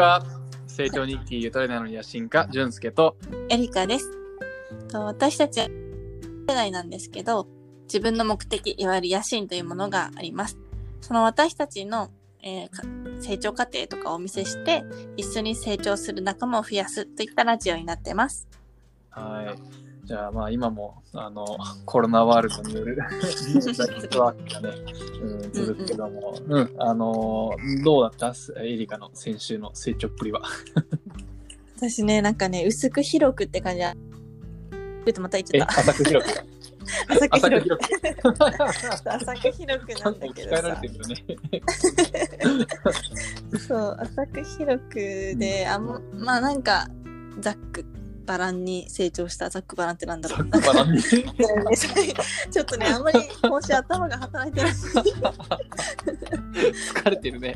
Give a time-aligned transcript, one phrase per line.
[0.00, 0.24] は
[0.66, 3.16] 成長日記ゆとりなのに野心家俊介と
[3.48, 4.10] エリカです。
[4.88, 7.48] と私たちは世代なんですけど、
[7.84, 10.56] 自分の目的、いわゆる野心というものがあります。
[11.00, 12.10] その私たちの、
[12.42, 12.82] えーか
[13.20, 14.84] 成長過程とかをお見せして、
[15.16, 18.46] 一緒に成長する仲間を増やすといったラジオになってます。
[19.10, 21.44] はいじゃあまあ今もあの
[21.84, 24.76] コロナワールドによるリモートワークがね、
[25.20, 27.50] うん、続くけども、うん、あの
[27.84, 28.34] どうだった？
[28.62, 30.40] エリカの先週の成長っぷりは。
[31.76, 33.80] 私ね、なんかね、薄く広くって感じ。
[33.80, 33.92] だ。
[33.92, 35.80] ちょっとまた言っちえゃった。
[35.80, 36.44] 浅く広く
[37.12, 37.68] 浅く広く。
[37.68, 39.12] 広く。
[39.12, 40.62] 浅く広くなんんだけどさ。
[40.70, 41.16] れてるよね。
[43.68, 44.94] そう、浅く広く
[45.36, 46.00] で、あま
[46.36, 46.88] あなんか、
[47.40, 47.84] ざっく
[48.28, 49.48] ばらんに成長した。
[49.48, 50.48] ざっくばらんってなんだろう。
[50.50, 54.72] ざっくばらんに ちょっとね、あんまり今週頭が働いてない。
[56.58, 57.54] 疲れてるね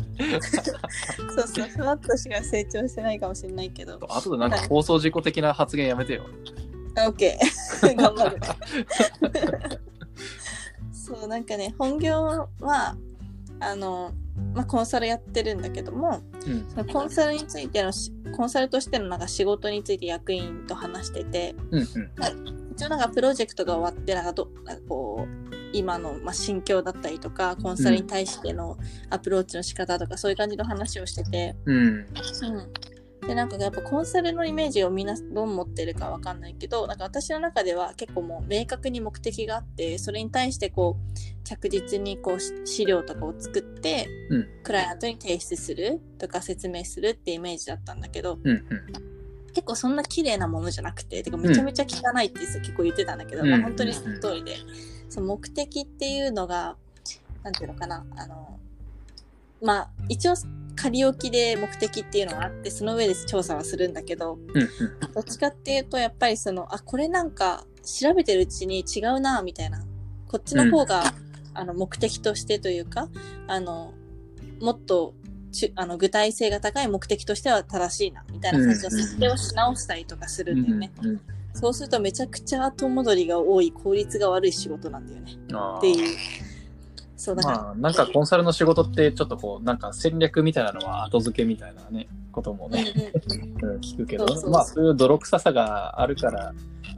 [1.37, 3.99] そうそう、ふわっとしか成長してないかもしれないけど。
[4.09, 6.25] あとでなんか放送事故的な発言やめてよ
[6.97, 7.93] オッケー。
[7.95, 8.41] 頑張る。
[10.91, 12.97] そう、なんかね、本業は、
[13.61, 14.13] あの、
[14.55, 16.69] まあ、コンサルやってるんだけども、うん。
[16.69, 22.73] そのコンサルについてのし、コンサルとしてのなんか仕事について役員と話してて、うんうん。
[22.73, 28.79] 一応なんかプロジェクトが終わってなんかどなんかこう今のまあ心境だったりとかコンサルに対しての
[29.11, 31.77] アプローチの仕方とか、そういう感じの話をしてて、うん。
[31.77, 32.07] うん、
[33.27, 44.49] でなんかやっぱコンサルのイメージをみんなどう持ってるかわかんないけどなんか私の中では結構もう明確に目的があってそれに対してこう着実にこうし資料とかを作って、うん。
[44.63, 48.65] クライアントに提出するとか説明するってイメージだったんだけどうんうん。
[49.53, 53.51] 結構そんな綺麗なものじゃなくててかめちゃめちゃ汚いって結構言ってたんだけど、うん。
[53.51, 54.57] まあ、本当にその通りで、
[55.09, 56.77] その目的っていうのが
[57.43, 58.59] なんていうのかなあの
[59.63, 60.35] まあ一応
[60.75, 69.85] 仮置きで目的っていうのがあってその上で調査はするんだけどうんどっちかっていうとやっぱりそのあこれなんか調べてるうちに違うなみたいな
[70.29, 71.03] こっちの方が、
[71.53, 73.09] あの目的としてというか
[73.47, 73.93] あの
[74.63, 75.13] もっと
[75.51, 80.91] ちゅあの具体性が高い目的としては正しいなみたいな感じの設定をし直したりとかするんだよね。
[81.03, 81.21] うんうん
[81.55, 85.33] そうするとめちゃくちゃ後戻りが多い効率が悪い仕事なんだよね。
[85.77, 86.17] っていう。
[87.23, 93.43] そうだから、まあなんかコンサルの仕事ってちょっとこうなんか戦略みたいなのは後付けみたいなねこともね、うんうん。
[93.63, 94.51] うんうん聞くけどそうそうそう。
[94.51, 96.53] まあそういう泥臭さがあるから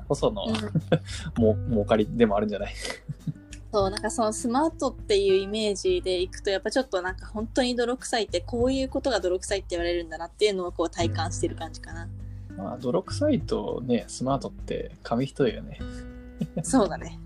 [0.09, 0.55] こその、うん。
[1.45, 2.73] もう儲かりでもあるんじゃない？
[3.71, 12.09] そうなんかそのスマートっていうイメージでいくとやっぱちょっとなんか本当に泥臭いってこういうことが泥臭いって言われるんだなっていうのをこう体感してる感じかな。
[12.57, 15.79] まあ泥臭いとねスマートって紙一重よね
[16.63, 17.19] そうだね。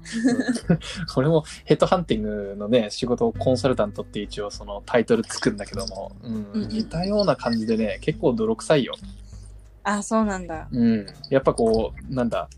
[1.14, 8.94] これもヘッドハンティングのね仕事をコンサルタントって一応そのタイトルつくんだけども、うんうんうん似たような感じでね結構泥臭いよ
[9.84, 10.68] あそうなんだ。
[10.70, 12.50] うん、やっぱこう、なんだ、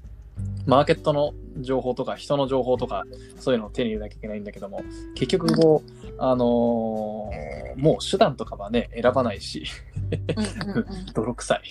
[0.67, 3.05] マーケットの情報とか人の情報とか
[3.39, 4.83] そういうのを手に入れなきゃいけないんだけども
[5.15, 9.65] 結局こう、あのーもう手段とかはね選ばないし。
[11.15, 11.63] 泥臭い、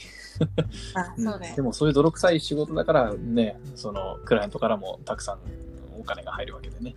[0.95, 1.61] あそうねで。
[1.61, 5.39] もそういう泥臭い仕事だからねそのクライアントからもたくさん
[5.99, 6.95] お金が入るわけでね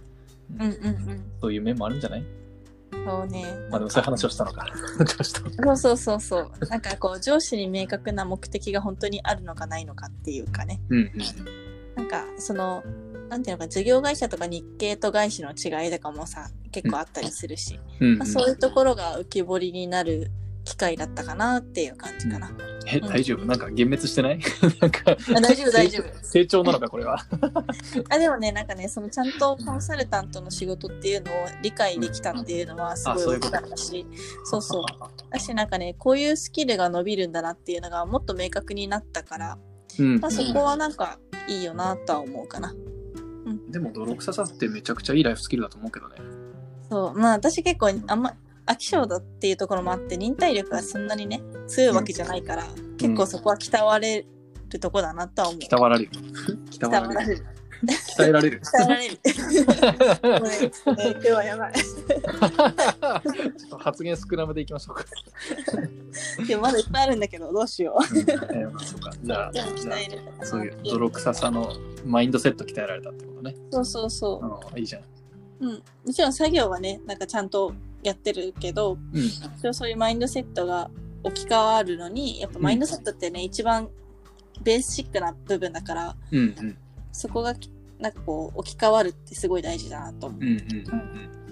[0.55, 0.69] うんうんう
[1.15, 1.25] ん。
[1.41, 2.25] そういう面もあるんじゃない？
[2.93, 3.45] そうね。
[3.71, 4.67] まあでもそういう話をしたのか
[5.65, 6.51] そうそうそうそう。
[6.69, 10.81] なんかこう上司に明確な目的が本当にあるのかないのかっていうかね。
[10.89, 11.13] うんうん
[11.95, 12.83] なんかその
[13.29, 20.31] なんていうのか事業会社とか日系と外資の違いとかもさ結構あったりするし、うんまあ、そういうところが浮き彫りになる
[20.65, 22.51] 機会だったかなっていう感じかな。
[22.87, 23.45] え大丈夫？
[23.45, 24.41] なんか幻滅してない？
[24.81, 25.01] なんか
[25.37, 26.19] あ大丈夫大丈夫。
[26.27, 27.19] 成長なのかこれは？
[28.11, 33.53] あでもねなんかねそのちゃんとコンサルタントの仕事っていうのを理解できたっていうのはすごい大きあそういうこと。
[33.53, 34.07] かったし。
[34.45, 34.85] そうそう。
[35.31, 39.59] だしなんかねこういうスキルが伸びるんだなっていうのがもっと明確になったから、
[39.99, 40.19] うん。
[40.21, 41.19] まあ、そこはなんか
[41.49, 42.75] いいよなとは思うかな。
[43.71, 46.17] でも泥臭さってめちゃくちゃいいライフスキルだと思うけどね。
[46.91, 47.19] そう。
[47.19, 48.35] まあ私結構あんま
[48.67, 52.65] 飽き性だっていうところもあって忍耐力がそんなにね強いわけじゃないから、
[52.99, 54.25] 結構そこは鍛われ
[54.71, 55.61] るとこだなとは思う。
[55.61, 56.11] 鍛わられる。
[56.71, 57.47] 鍛鍛わられる。
[58.17, 58.61] 鍛えられる。
[58.61, 59.19] 鍛えられる。
[60.87, 61.73] 今日はやばい。
[61.75, 65.05] ちょっと発言少なめでいきましょうか。
[66.47, 71.73] でもまだいっぱいあるんだけどどうしよえーまあそうかじゃあ、じゃ鍛えるあそういう泥臭さの
[72.05, 73.57] マインドセット鍛えられたってことね。
[73.71, 75.03] そうそうそうん、いいじゃん。
[75.03, 75.07] う。
[75.61, 75.83] うん。
[76.07, 79.75] もちろん作業はねなんかちゃんとやってるけど、うん。
[79.75, 80.91] そういうマインドセットが
[81.23, 83.89] 置き換わるのにやっぱマインドセットってね、一番
[84.63, 86.77] ベーシックな部分だからうんうん。
[87.13, 87.55] そこが
[87.99, 90.41] なんかこう置き換わるってすごい大事だなと思う。
[90.41, 91.43] うんうんうん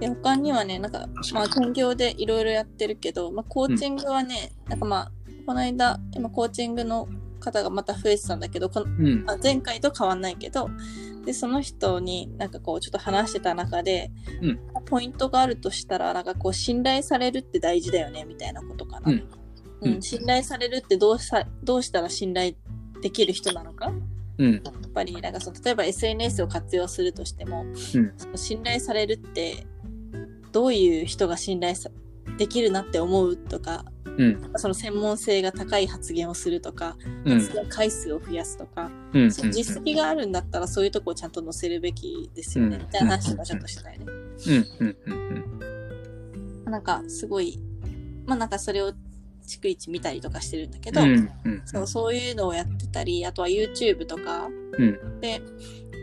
[0.00, 5.12] で他にはね、なんか、まあ、兼業でいろいろやってるけど、まあ、コーチングはね、なんかまあ、
[5.44, 7.06] この間、今、コーチングの
[7.38, 9.24] 方がまた増えてたんだけど、このうん。
[9.28, 10.70] あ前回と変わんないけど、
[11.26, 14.10] で、その人になんかこう、ちょっと話してた中で、
[14.40, 14.60] うん
[14.90, 19.12] ポイントがあるとしたら、なんかこう、信頼されるって大事だよね、みたいなことかな。
[19.12, 19.18] うん
[19.82, 22.52] うんうん信頼されるってどうさ、どうしたら信頼
[23.00, 23.90] できる人なのか
[24.36, 24.52] うん。
[24.52, 29.66] やっぱりなんかその例えば SNS を活用するとしても、うんその信頼されるって
[30.52, 31.88] どういう人が信頼さ
[32.36, 33.84] できるなって思うとか
[34.18, 34.52] うん。
[34.56, 37.38] その専門性が高い発言をするとか、うん。
[37.38, 39.32] 発言回数を増やすとか、うん。
[39.32, 44.06] その実績があるんだったらそういうとこをちゃんと載せるべきですよね、うんみたいな話もちょっとしたいね。
[46.64, 47.58] なんかすごい
[48.26, 48.92] まあなんかそれを
[49.44, 51.00] 逐一見たりとかしてるんだけど。
[51.64, 54.48] そうそういうのをやってたりあとは YouTube とか
[54.78, 55.20] うん。
[55.20, 55.42] で、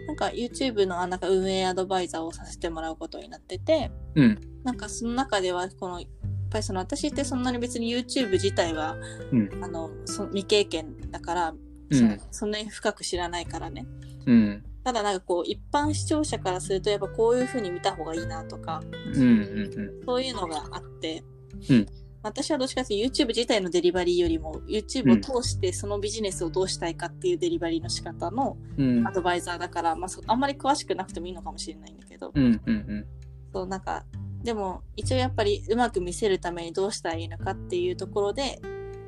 [0.07, 4.39] なんか YouTube のあなんか運営アドバイザーをさせてもらうことになってて、うん。
[4.63, 6.01] なんかその中では、この、
[6.49, 8.95] ぱりその私ってそんなに別に YouTube 自体は、
[9.31, 11.53] うんあの、そ未経験だから、
[11.91, 12.21] そうん。
[12.31, 13.85] そんなに深く知らないからね。
[14.25, 14.63] うん。
[14.83, 18.81] ただなんかこう、一般視聴者からすると、やっぱこういう風に見た方がいいなとか、
[19.13, 19.21] うん。
[19.21, 20.05] うん。
[20.05, 21.23] そういうのがあって、
[21.69, 21.87] うん
[22.23, 29.11] 私はどっちかというと YouTube 自体のデリバリーよりも YouTube を通してそのビジネスをどうしたいかっていうデリバリーの仕方のうんア。
[29.11, 32.61] ドバイザーだから、まあ、そあんまり詳しくなくてもいいのかもしれないんだけど、うん。
[32.65, 33.05] うん。
[33.53, 34.03] そうなんか
[34.47, 38.61] でも一応やっぱりうまく見せるためにどうしたらいいのかっていうところで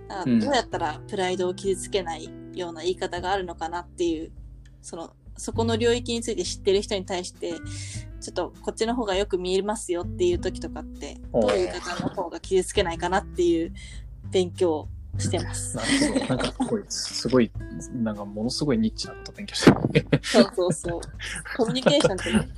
[0.09, 4.33] あうんどうやったらプライドを傷つけないような言い方があるのかなっていう
[4.81, 7.53] そのそこの領域について知ってる人に対して
[8.19, 13.71] ちょっとこっちの方がよく見えますよっていう時とかってどういう方の方が傷つけないかなっていう
[14.31, 14.87] 勉強を
[15.17, 15.77] してます。
[15.77, 16.25] なるほど。
[16.25, 17.51] なんかすごい、すごい、
[17.93, 20.21] なんかものすごいニッチなこと勉強してる。
[20.21, 21.01] そうそうそう。
[21.57, 22.49] コミュニケーションってね、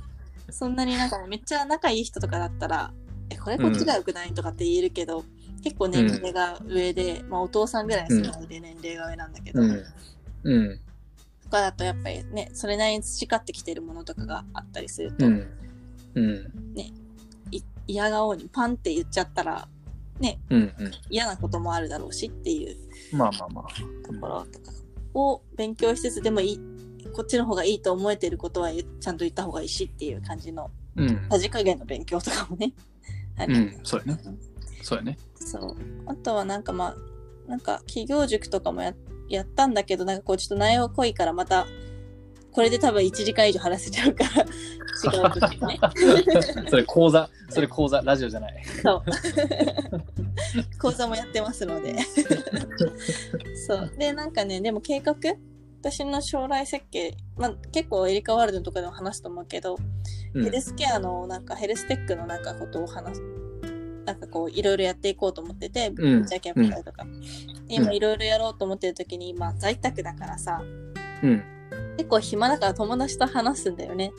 [0.52, 2.92] そんなになんかめっちゃ仲いい人とかだったら、
[3.30, 5.24] え、これこっちが良くないとかって言えるけど、
[5.62, 9.84] 結構年齢が上で、まあお父さんぐらいの世代で年齢が上なんだけど、うん。
[10.44, 10.80] うん。
[11.44, 15.50] とかだとやっぱりね、それなりに培ってきてるものとかがあったりすると、うん。
[16.14, 16.52] うん。
[17.50, 19.68] い嫌顔にパンって言っちゃったら
[20.50, 20.74] うん。
[20.78, 20.90] うん。
[21.10, 22.76] 嫌なこともあるだろうしっていう
[23.16, 24.06] まあまあまあ。
[24.06, 24.72] ところとか
[25.14, 26.60] を勉強しつつでもいい、
[27.12, 31.26] こっちの方がいいと思えてることは言ちゃんと言った方がいいしっていう感じのうん。
[31.30, 32.72] さじ加減の勉強とかもね。
[33.36, 33.80] あるうん。
[33.82, 34.20] そうやね。
[34.82, 35.18] そうやね。
[35.34, 35.76] そう。
[36.06, 36.96] あとはなんかま
[37.46, 38.94] あ、なんか企業塾とかもや
[39.28, 41.66] やったんだけど、なんかこうちょっと内容濃いからまた、
[42.52, 44.42] これで多分1時間以上話せちゃうから、
[45.10, 45.80] 違う時ね。
[46.68, 48.62] それ講座、それ講座、ラジオじゃない。
[48.82, 49.02] そう。
[50.78, 51.96] 講座もやってますので。
[53.66, 53.92] そう。
[53.96, 55.14] で、なんかね、でも計画
[55.82, 59.76] 私の将来設計、まあ結構エリカワールドとかでも話すと思うけど、
[60.34, 63.22] うんヘルスケアのなんかヘルステックのなんかことを話す。
[64.06, 67.04] なんかこういろいろやっていこうと思ってて、うんじゃあキャンプ会とか。
[67.66, 70.62] で今いろいろやろうと思ってる時に、今在宅だからさ、
[71.22, 71.42] うん。
[71.96, 74.12] 結構暇だから友達と話すんだよね。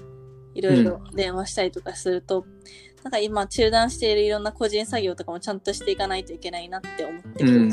[0.54, 2.46] いろいろ電話したりとかすると、
[3.04, 7.70] なんか今中断しているいろんな個人作業とかもちゃんとしていかないといけないなって思ってうん。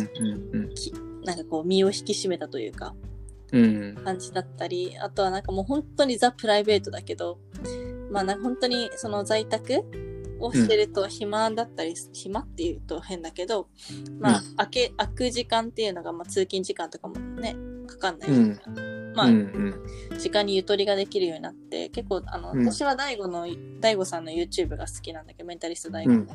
[1.25, 3.10] なんかこう身を引き締めたというかうん。
[3.51, 7.39] 感じだったり、あとはなんかもう本当にザ・プライベートだけど、
[8.11, 9.85] まあなんか本当にその在宅
[10.41, 13.69] をしてると暇だったり、暇っていうと変だけど、
[14.19, 18.71] まあ、開け、開く時間っていうのが、まあ通勤時間とかもね、かかんないか。
[18.71, 19.75] ら、まあ、うん。
[20.19, 23.47] 時間にゆとりができるようになって、結構、あの、うん私は大悟の、
[23.81, 26.27] 大悟さんの YouTube が好きなんだけど、メンタリスト大悟の、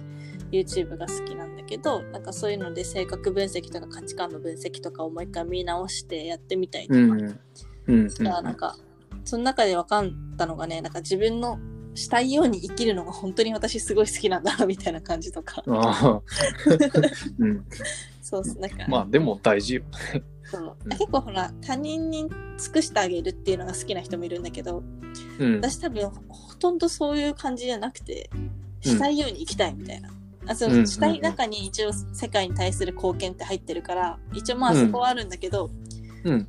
[0.52, 7.40] YouTube が好きなんだけど、なんかそういうので性格分析とか価値観の分析とかをもう一回見直してやってみたいとか、うん。
[7.88, 8.10] うん。
[8.10, 8.76] したらなんか、
[9.24, 10.06] その中で分かっ
[10.38, 11.60] たのがね、なんか自分の
[11.96, 15.64] したいように生きるのが本当に私すごい好きなんだな、みたいな感じとか。
[15.68, 16.22] ああ。
[17.40, 17.66] うん。
[18.22, 19.84] そうそう、なんか、まあ、でも大事よ。
[20.58, 24.84] そううん結構ほら、他人に尽くしてあげるっていうのが好きな人もいるんだけど、
[25.40, 25.56] うん。
[25.56, 28.30] 私多分ほとんどそういう感じじゃなくて、
[28.82, 30.10] したいように生きたいみたいな。
[30.48, 35.72] あそうしたい中に一応世界に対する貢献って入ってるから、一応まあそこはあるんだけど、
[36.24, 36.48] うん。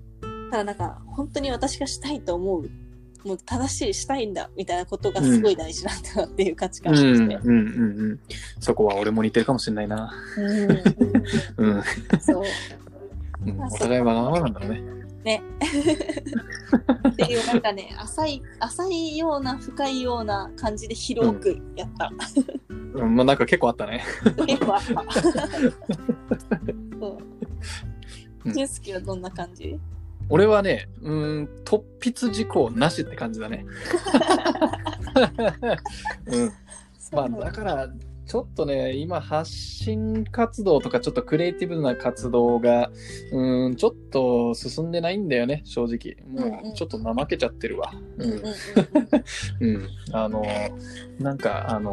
[0.50, 2.70] ただなんか本当に私がしたいと思う、
[3.26, 6.94] もう正しいしたいんだみたいなことがすごい大事なんだなっていう価値うん。
[6.94, 7.16] 観がうん。
[7.16, 7.34] して。
[7.36, 7.56] うん。
[7.56, 7.60] う
[8.12, 8.20] ん。
[8.60, 10.12] そこは俺も似てるかもしれないな。
[11.56, 11.82] うんうん。
[12.20, 12.44] そう。
[13.46, 14.82] うんお互いわがままなんだろうね。
[15.24, 15.42] ね。
[17.08, 22.12] っていうなんかね、浅い、浅いような深いような感じで広くやった。
[22.94, 23.16] うん。
[23.16, 24.04] まあ、なんか結構あったね。
[24.46, 25.04] 結構あった。
[27.00, 27.18] そう
[28.44, 28.54] うん。
[28.54, 29.78] 俊介はどんな感じ？
[30.28, 33.64] 俺はね、うーん、突筆事項なしって感じだね。
[36.26, 36.52] うん。
[37.12, 37.88] まあだから、
[38.26, 42.90] ちょっとね、今発信活動とかちょっとクリエイティブな活動が、
[43.32, 46.16] うーん、ちょっと進んでないんだよね、正直。
[46.28, 47.92] もうちょっと怠けちゃってるわ。
[48.18, 48.42] うん
[49.60, 49.88] うん。
[50.10, 50.44] あの、
[51.20, 51.92] なんか、あの、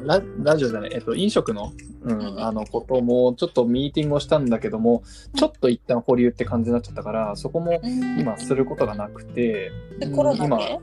[0.00, 1.72] ララジオじゃない、えっと、飲食の、
[2.02, 5.02] ううんん、あの、ことも、ちょっとミーティングをしたんだけども、
[5.36, 10.78] ちょっと一旦保留って感じになっちゃったから、そこもうん今することがなくて、うんでコロナ今で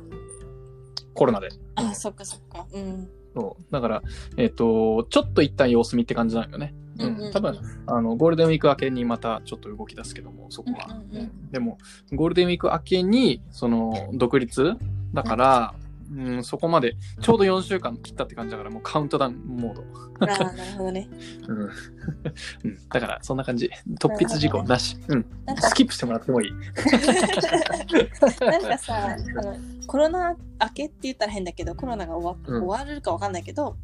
[1.15, 1.49] コロナで。
[1.75, 2.67] あ、そっかそっか。
[2.71, 3.07] うん。
[3.35, 3.63] そう。
[3.71, 4.03] だから、
[4.37, 6.73] えっ、と、ちょっと一旦様子見って感じなんよね。
[6.97, 7.31] ううん。
[7.31, 10.87] 多分、あの、ゴールデンウィーク明けにまたちょっと動き出すけども、そこは。
[10.89, 11.77] うんうんうんでも、
[12.13, 14.73] ゴールデンウィーク明けに、その、独立？
[15.13, 15.73] だから、
[16.11, 19.83] うん、そこまで、ちょうど4週間切ったって感じだから、もうカウントダウンモード。
[20.19, 21.09] ああ、なるほどね。
[21.47, 21.61] うん。
[21.61, 21.69] うん。
[22.89, 23.69] だから、そんな感じ。
[23.99, 24.97] 突筆事項なし。
[25.07, 25.25] うん。
[25.45, 26.51] なんかスキップしてもらってもいい。
[28.45, 29.57] なんかさ、あの
[29.87, 33.77] コロナ明けって言ったら変だけど、コロナが終わ,、うん終わるかわかんないけど、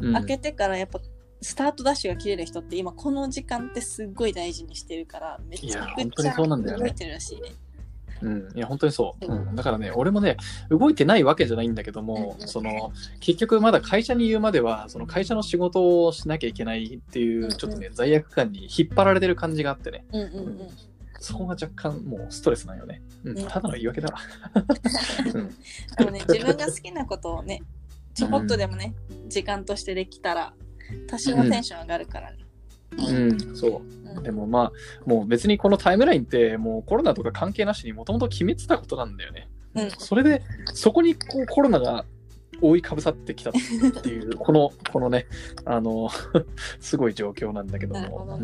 [0.00, 0.12] うん。
[0.12, 1.00] 明けてからやっぱ
[1.42, 7.50] スタートダッシュが切れる人って今この時間ってすっごい大事にしてるから、めちゃいやく本当にちゃそうなんだよね動いてるらしいね。
[8.22, 9.24] うん、いや、本当にそう。
[9.26, 10.36] ううんん、だからね、俺もね、
[10.70, 20.30] 動いてないわけじゃないんだけども、うんその、結局まだ会社に言うまでは、その会社の仕事をしなきゃいけないっていう、うんちょっとね、罪悪感に引っ張られてる感じがあってね、うんうんう
[20.64, 20.68] ん。
[21.20, 23.02] そこが若干もうストレスなんよね。
[23.24, 24.18] うん、うんただの言い訳だわ。
[25.34, 25.48] うん、
[25.96, 27.62] でもね、自分が好きなことをね、
[28.14, 28.94] ちょこっとでもね、
[29.28, 30.54] 時間としてできたら、
[31.08, 32.43] 多少はテンション上がるからね。
[32.92, 33.82] うん、そう。
[33.88, 34.72] うんでもまあ、
[35.06, 39.48] もう別にこのタイムラインって、もうコロナとか関係なしにもともと決めてたことなんだよね。
[39.74, 42.04] うんそれで、そこにこうコロナが
[42.60, 43.52] 覆いかぶさってきたっ
[44.02, 45.26] ていう、この、このね、
[45.64, 46.08] あの、
[46.80, 48.38] すごい状況なんだけども、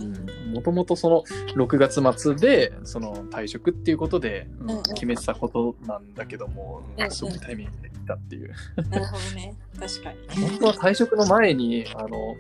[0.53, 1.23] もともとその
[1.55, 4.49] 6月末で、その退職っていうことで、
[4.95, 8.53] 決めてたことなんだけども、うんうんいタイミングで来たっていう。
[8.91, 9.55] なるほどね。
[9.79, 10.49] 確かに。
[10.49, 12.37] 本当は退職の前に、あの、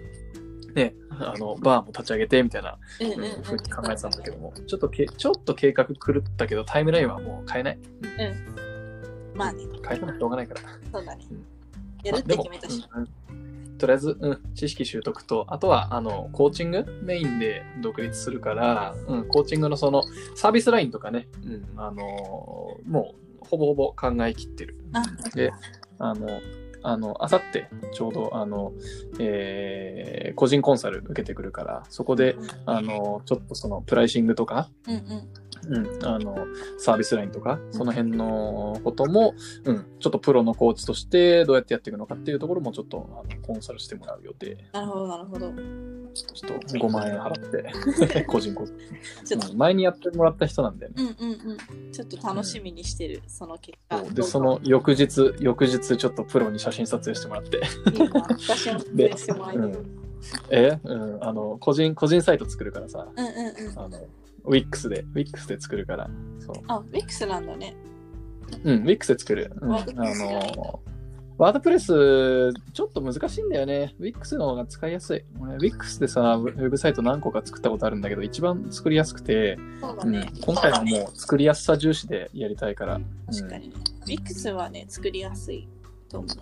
[0.74, 2.78] ね、あの、バーも立ち上げてみたいな
[3.42, 7.78] ふうに考えてたんだけども、ちょっとけ、ちょっと計画狂ったけど、タイムラインはもう変えない。
[8.02, 9.38] うん。
[9.38, 10.60] まあね、変えてもしょうがないから。
[10.92, 11.44] そうだねうん。
[12.04, 12.84] やるって決めたし。
[13.78, 20.02] とりあえず、うん、知識習得と、あとは、あの、コーチングメインで独立するから、うん、コーチングのその、
[20.34, 22.02] サービスラインとかね、うん、あの
[22.86, 24.76] もう、ほぼほぼ考えきってる。
[24.92, 25.02] あ、
[25.34, 25.50] で、
[25.98, 26.28] あの、
[26.82, 28.72] あの、あさって、ちょうど、あの、
[29.18, 35.00] えー個人コンサル受けてくるから、そこで、あの、ちょっとその、プライシングとか、うんうん。
[35.68, 36.46] うん、あの、
[36.78, 44.56] サービスラインとか、その辺のことも、うん、ちょっとプロのコーチとしてどうやってやっていくのかっていうところもちょっとあのコンサルしてもらう予定。
[44.72, 45.52] なるほど、なるほど。
[46.12, 48.72] ちょっと5万円払って、 個人コーチ。
[49.26, 51.16] ちょっと、うん前にやってもらった人なんだよね。
[51.20, 51.92] うんうんうん。
[51.92, 54.02] ちょっと楽しみにしてる、その結果。
[54.02, 57.60] で、その翌日、翌日ちょっとプロに写真撮影してもらって、
[57.92, 59.62] いいな、私も撮影してもらえる。
[59.62, 60.00] うん
[60.50, 63.78] え、うん、あの、個人、個人サイト作るからさ、うんうんうん。
[63.78, 63.98] あの、
[64.44, 66.54] Wix で、Wix で作るから、そう。
[66.66, 67.74] あ、ウィックスなんだね。
[68.64, 69.52] うん、Wix で作る。
[69.60, 70.80] うん、あの、
[71.40, 71.86] ワードプレス、
[72.74, 73.94] ちょっと難しいんだよね。
[73.98, 75.24] Wix の方が使いやすい。
[75.40, 83.00] 俺、Wix でさ、ウェブサイト何個か作ったことあるんだけど、一番作りやすくて、うんそうだね。、今回はもう作りやすさ重視でやりたいから。
[83.26, 83.74] 確かにね。
[84.02, 85.66] ウィックスはね、作りやすい。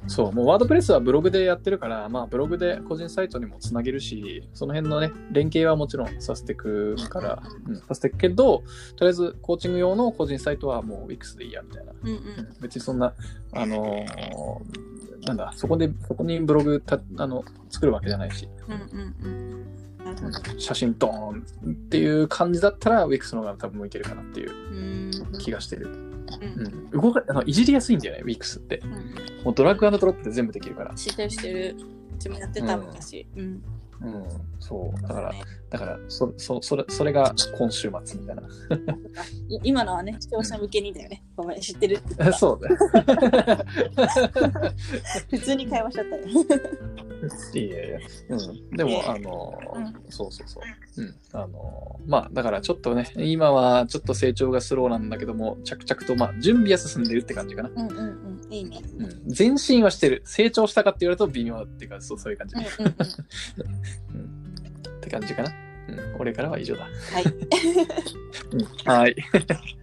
[0.06, 8.62] そう、もうワードプレスはブログでやってるから、まあブログで個人サイトにもつなげるし、その辺のね、連携はもちろんさせていくから、うん、させていくけど、
[8.96, 11.92] とりあえずコーチング用の個人サイトはもう Wix でいいや、みたいな。
[12.02, 12.16] うんうん。
[12.60, 13.12] 別にそんな、
[13.52, 20.58] あのーなんだ、そこで、そこにブログたあの作るわけじゃないし、うんうんうん。
[20.58, 25.38] 写真ドーンっていう感じだったら、Wix の方が多分向いてるかなっていう。
[25.38, 26.07] 気がしてる。
[26.40, 27.00] うんうん。
[27.02, 28.78] 動か、あの、いじりやすいんだよね、Wix って。
[28.78, 30.94] うんもうドラッグアンドドロップで全部できるから。
[30.94, 31.76] 知ってる知ってる。
[32.16, 33.26] うちもやってたうん昔。
[33.36, 33.62] うん。
[34.00, 34.24] うん。
[34.58, 35.02] そう。
[35.02, 38.42] だから、ねだから、そ、そ、それ、それが今週末みたいな。
[39.48, 41.22] い今のはね、視聴者向けにだよね。
[41.36, 42.00] ごめん、知ってる
[42.36, 42.76] そうだね。
[45.30, 46.24] 普通に会話しちゃったよ。
[47.54, 47.98] いやいや。
[48.28, 48.70] うん。
[48.70, 49.60] でも、あの、
[50.08, 51.02] うそうそうそう。
[51.02, 51.14] うん。
[51.32, 57.70] あの、まあ、だからちょっとね、今はちょっと成長がスローなんだけども、着々と、まあ、準備は進んでるって感じかな。
[57.70, 58.52] うんうんうん。
[58.52, 58.80] いいね。
[58.98, 59.34] うん。
[59.36, 60.22] 前進はしてる。
[60.24, 62.56] 成長したかって言われると微妙っていうか、そうそういう感じ。
[62.56, 62.94] うんうんうん。
[64.14, 64.98] うん。
[64.98, 65.50] って感じかな。
[65.88, 66.16] うん。
[66.20, 66.84] 俺からは以上だ。
[66.84, 67.24] はい。
[68.52, 68.64] うん。
[68.84, 69.16] はい。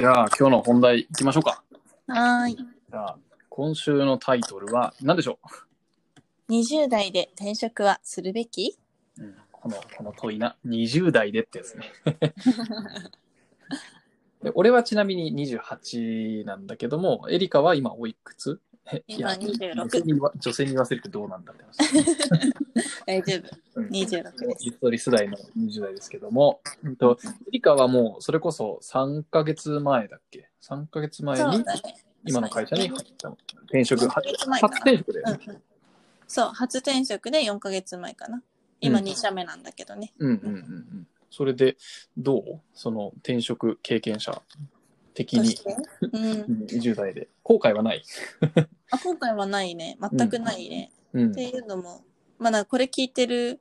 [0.00, 1.62] じゃあ、今日の本題いきましょうか。
[2.06, 2.56] はーい。
[2.56, 3.18] じゃあ、
[3.60, 5.38] 今週のタイトルは何でしょ
[6.48, 8.78] 20代で転職はするべき？
[9.18, 10.56] う、うん、この、この問いな。
[10.66, 11.92] 20代でってやつね。
[14.42, 18.58] で俺はちなみに28なんだけども、エリカは今おいくつ？
[19.06, 21.76] 今や26女性に言わ女性に言わせるとどうなんだって話。
[23.06, 23.42] 大丈
[23.74, 23.80] 夫。
[23.82, 24.60] うん26です。
[24.60, 32.04] ゆとり世代の20代ですけども、うんと、エリカはもうそれこそ3ヶ月前だっけ ?3 ヶ月前にそうだね。
[32.24, 35.38] 今の会社に入ったの転職、4ヶ月前かな初転職だよね。
[35.46, 35.62] うんうん
[36.32, 38.40] そう、初転職で4ヶ月前かな。
[38.80, 40.12] 今うん2社目なんだけどね。
[40.18, 41.06] うんうんうんうん。
[41.28, 41.76] それで、
[42.16, 42.60] どう？
[42.72, 44.40] その転職経験者
[45.12, 45.56] 的に。
[46.12, 46.24] うん。
[46.24, 47.28] うん20代で。
[47.42, 48.04] 後悔はない？
[48.92, 49.98] あ今回はないね。
[50.00, 50.92] 全くないね。
[51.12, 52.04] うんっていうのも、
[52.38, 53.58] まあなんかこれ聞いてる、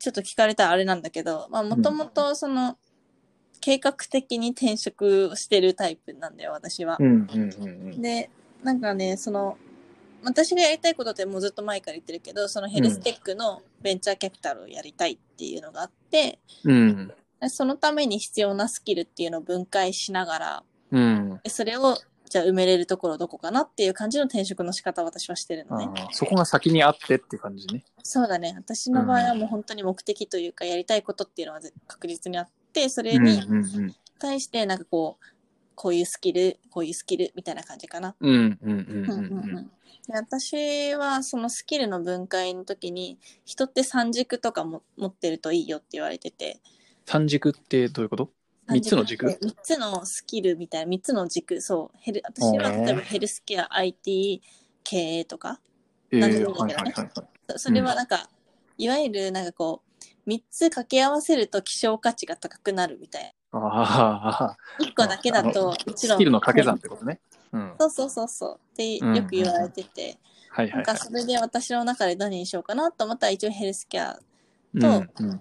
[0.00, 2.76] ちょっと聞かれたらあれなんだけど、まあもともとその、
[3.64, 7.02] 計画的に転職をしてるタイプなんだよ、私はう。
[7.02, 8.02] んうんうんうん。
[8.02, 8.28] で、
[8.62, 9.56] なんかね、その、
[10.22, 17.10] 私がやりたいことってもうずっと前から言ってるけど、そのヘルステックのベンチャーキャピタルをやりたいっていうのがあって、うん。
[17.48, 21.40] そのために必要なスキルっていうのを分解しながら、うん。
[21.48, 21.96] それを
[22.28, 25.88] じゃあ埋めれるところどこかなっていう感じの転職の仕方を私はしてるのね。
[26.10, 27.82] そこが先にあってって感じね。
[28.02, 28.52] そうだね。
[28.58, 33.94] 私の場合はもう本当に目的というか、やりたいことっていうのはぜ確実にあって、それうんにうんうん。
[34.18, 35.24] 対してなんかこう、
[35.74, 38.14] こういうスキル、こういうスキルみたいな感じかな。
[40.08, 46.60] 私はそのスキルの分解の時に人って三軸とかも持ってるといいよって言われてて。
[47.06, 48.30] 三軸ってどういうこと？
[48.68, 49.26] 三つの軸。
[49.26, 51.60] 3つのスキルみたいな3つの軸。
[51.60, 51.98] そう。
[52.00, 54.42] ヘル私は例えばヘルスケア IT
[54.82, 55.60] 経営とか。
[56.12, 58.28] そそれはなんか、
[58.78, 59.83] いわゆるなんかこう
[60.26, 66.18] 3つ掛け合わせると希少価値が高くなるみたいああ、な1個だけだともちろん。
[66.18, 67.20] スキルの掛け算ってことね。
[67.52, 67.74] うん。
[67.78, 68.60] そうそうそうそう。
[68.72, 70.18] ってよく言われてて、
[70.56, 70.96] なんか。
[70.96, 74.18] それで私の中で何にしようかなと思ったら一応ヘルスケア
[74.74, 75.40] うんうん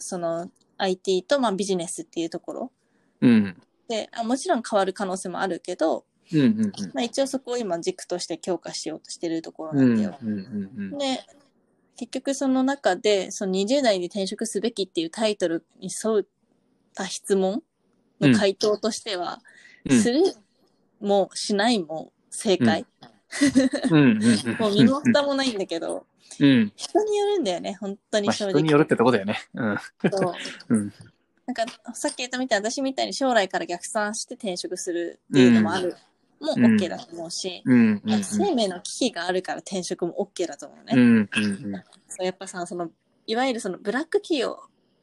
[0.00, 0.48] その
[0.78, 2.72] IT とまあビジネスっていうところ。
[3.20, 3.56] うん。
[3.88, 10.18] であもちろん変わる可能性もあるけど、うんうんまあ、一応そこを今軸として強化しようとしてるところうなんんだよ。
[10.22, 10.98] うんうんうん。
[10.98, 11.20] で
[11.98, 16.26] 結局その中でその20代に転職すべきっていうタイトルに沿っ
[16.94, 17.62] た質問
[18.20, 19.48] の回答としては、うん
[19.90, 20.22] する
[21.00, 22.84] もしないも正解、
[24.58, 26.04] もう身も蓋もないんだけど
[26.40, 26.72] うん。
[26.76, 28.52] 人によるんだよね本当にまあ正直。
[28.52, 29.38] 人によるってとこだよね。
[29.54, 29.78] うん。
[30.12, 30.34] そう
[30.74, 30.92] うん。
[31.46, 35.96] なんか、さっき言ったみたいに私みたいに将来から逆算して転職するっていうのもある。
[36.40, 38.02] もう OK だと思うし、うん。
[38.22, 40.92] 生命の危機があるから転職も OK だと思うね。
[40.94, 42.90] うんうんうんそうやっぱさ、その、
[43.26, 44.58] いわゆるそのブラック企業、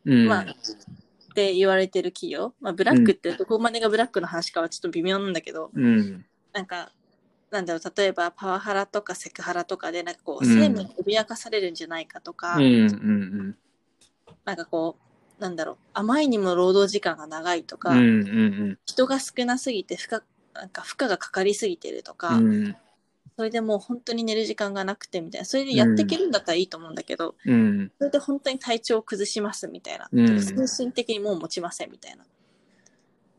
[0.05, 0.27] うん。
[0.27, 6.25] まあ、って言われてる企業、まあ、ブラックってどこまでがブラックの話かはちょっと微妙なんだけど、うん。
[6.53, 6.91] なんか、
[7.51, 13.57] なんだろう、例えばパワハラとかセクハラとかで、なんかこう、うん生命が脅かされるんじゃないかとか、うんうん
[14.45, 14.97] なんかこ
[15.39, 17.97] う、なんだろう、あまりにも労働時間が長いとか、うん。
[17.97, 20.21] うんうん人が少なすぎて負荷
[20.55, 22.75] なんか負荷がかかりすぎてるとか、うん。
[23.37, 25.45] それでもう本当に寝る時間がなくてみたいな。
[25.45, 27.91] それでやっていけるんだったらいいと思うんだけど、うん。
[27.97, 30.41] それで本当に体調を崩しますみたいな、うん。
[30.41, 32.23] 精神的にもう持ちませんみたいな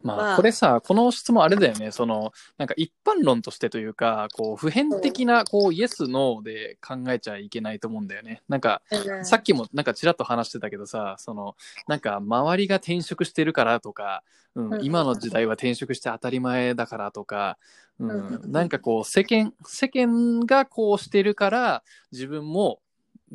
[0.07, 0.37] まあ、まあ。
[0.37, 1.91] これさ、この質問あれだよね。
[1.91, 8.43] その、なんか一般論としてというか、こう、普遍的な、こう、イエス、ノーで考えちゃいけないと思うんだよね。
[8.49, 8.83] なんか、
[9.25, 11.57] さっきもなんかちらっと話してたけどさ、その、
[11.89, 14.23] なんか周りが転職してるからとか、
[14.55, 14.85] うんうん。
[14.85, 17.59] 今の時代は転職して当たり前だからとか、
[17.99, 18.53] うんうん。
[18.53, 22.81] なんかこう世間、世間がこうしてるから自分も、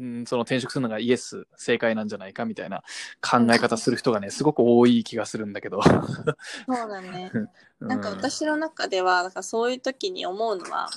[0.02, 2.84] うん、その転職するのがイエス、正解なんじゃないかみたいな
[3.22, 5.80] 考え方する人がね、すごく多い気がするんだけど。
[5.84, 7.32] そうだね。
[7.80, 8.02] うなん。
[8.02, 10.90] か私の中ではなんかそういう時に思うのは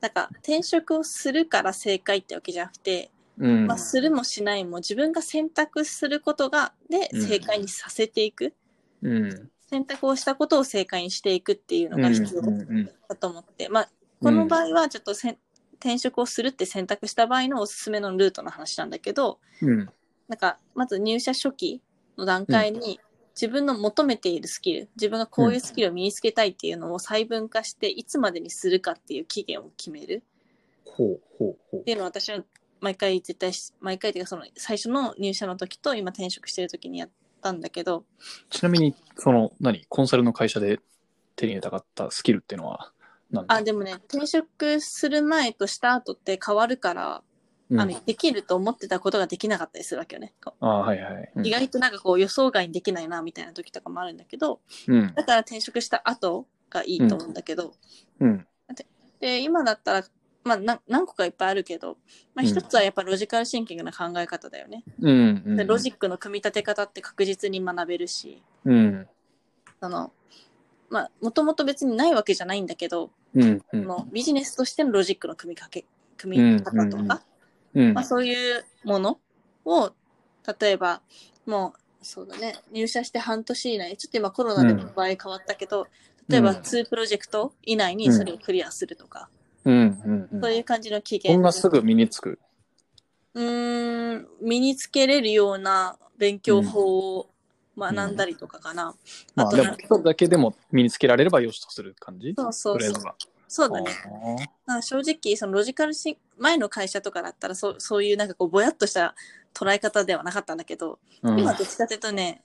[0.00, 8.54] なんか転職をするから正解ってわけじゃなくて、うん、まあ、するもしないも自分が選択することがでうん正解にさせていく、
[9.02, 12.42] うん、選択をしたことを正解にしていくっていうのが必要
[13.08, 15.38] だと思って、まあ、この場合はちょっとせん
[15.80, 19.88] 転職をするって選択した場合のおすすめのルートの話なんだけど、うん、
[20.28, 21.82] なんか、まず入社初期
[22.16, 23.00] の段階に、
[23.34, 30.22] 自分の求めているスキル、自分がこういうスキルを身につけたいっていうのを細分化して、いつまでにするかっていう期限を決める。
[30.84, 31.80] ほうほうほう。
[31.80, 32.44] っていうのを私は
[32.80, 38.04] 毎回絶対し、毎回っていうかその最初の入社の時と今転職してる時にやったんだけど、
[38.50, 39.86] ちなみに、その、何？
[39.88, 40.80] コンサルの会社で
[41.36, 42.92] 手に入れたかったスキルっていうのは？
[43.46, 47.22] あ、でもね、転職する前とした後って変わるから、
[47.70, 50.34] うんあの、できると思ってたことができなかったりするわけよね。
[50.58, 51.32] あはいはい。
[51.36, 55.14] うん意外となんかこう予想外にできないなみたいな時とかもあるんだけど、うん。
[55.14, 57.74] だから転職した後がいいと思うんだけど、
[58.18, 58.46] うん。
[59.20, 60.04] で、今だったら、
[60.42, 61.98] まあな何個かいっぱいあるけど、
[62.34, 64.82] まあうん一つはやっぱロジカルシンキングな考え方だよね。
[65.00, 65.42] うん。
[65.46, 69.06] うんでロジックの組み立て方って確実に学べるし、うん。
[69.80, 70.12] その、
[70.88, 73.62] まあ、もともと別にないわけじゃないんだけど、うん。
[73.72, 74.10] うん。
[74.12, 75.84] ビジネスとしてのロジックの組みかけ、
[76.16, 77.22] 組み方とか、
[77.74, 79.20] うんまあ、そういうもの
[79.64, 79.92] を、
[80.60, 81.02] 例えば、
[81.46, 85.86] もう、そうだね、入社して半年以内、ちょっと今コロナで場合変わったけど、
[86.28, 89.28] 例えばうん2プロジェクト以内にそれをクリアするとか、
[89.64, 89.74] うん。
[89.74, 90.28] うん。
[90.32, 90.40] うん。
[90.40, 91.40] そういう感じの期こ限。
[91.40, 92.38] んなすぐ身につく？
[93.34, 97.29] うーん、身につけれるような勉強法を
[97.80, 98.94] 学んだりとかかな。
[99.34, 102.34] まあ、でも基礎だけでも身につけられればよしとする感じ？
[102.36, 103.02] そうそうそう。
[103.48, 103.90] そうだね。
[104.66, 109.16] あ正直、そのロジカルシン前の会社とかだったらそう、そういうなんかこう、ぼやっとした
[109.52, 112.44] 捉え方ではなかったんだけど、ーうん今どっちかというとね、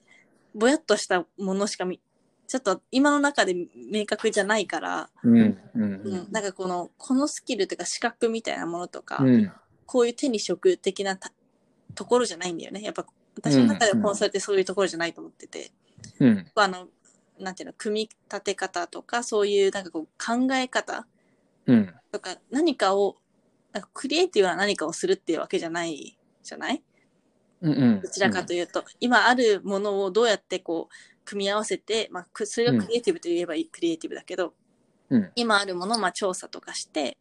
[0.56, 2.02] ぼやっとしたものしかみ、
[2.48, 5.40] ちょっと今の中で明確じゃないから、うん。
[5.42, 6.28] ううんん。
[6.32, 9.52] なんかこの、このスキルというか資格みたいなものとか、うん。
[9.86, 11.32] こういう手に職的なた
[11.94, 12.82] ところじゃないんだよね。
[12.82, 15.72] やっぱ私の中でコンサルってそういうところじゃないと思ってて、
[16.20, 16.48] うん。
[16.56, 16.88] あの、
[17.40, 21.06] なんていうの、組み立て方とか、そういうなんかこう考え方
[21.68, 21.94] うん。
[22.12, 23.18] とか、何かを、
[23.74, 26.82] なんかクリエイティブな何かをするっていうわけじゃないじゃない？
[27.62, 27.74] うん。
[27.74, 28.02] うん。
[28.02, 34.54] どちらかというと、今あるものをどうやってこう、組み合わせて、まあ、くそれがクリエイティブと言えばいい、クリエイティブだけど、
[35.10, 35.32] うん。
[35.36, 37.18] 今あるものをまあ調査とかして、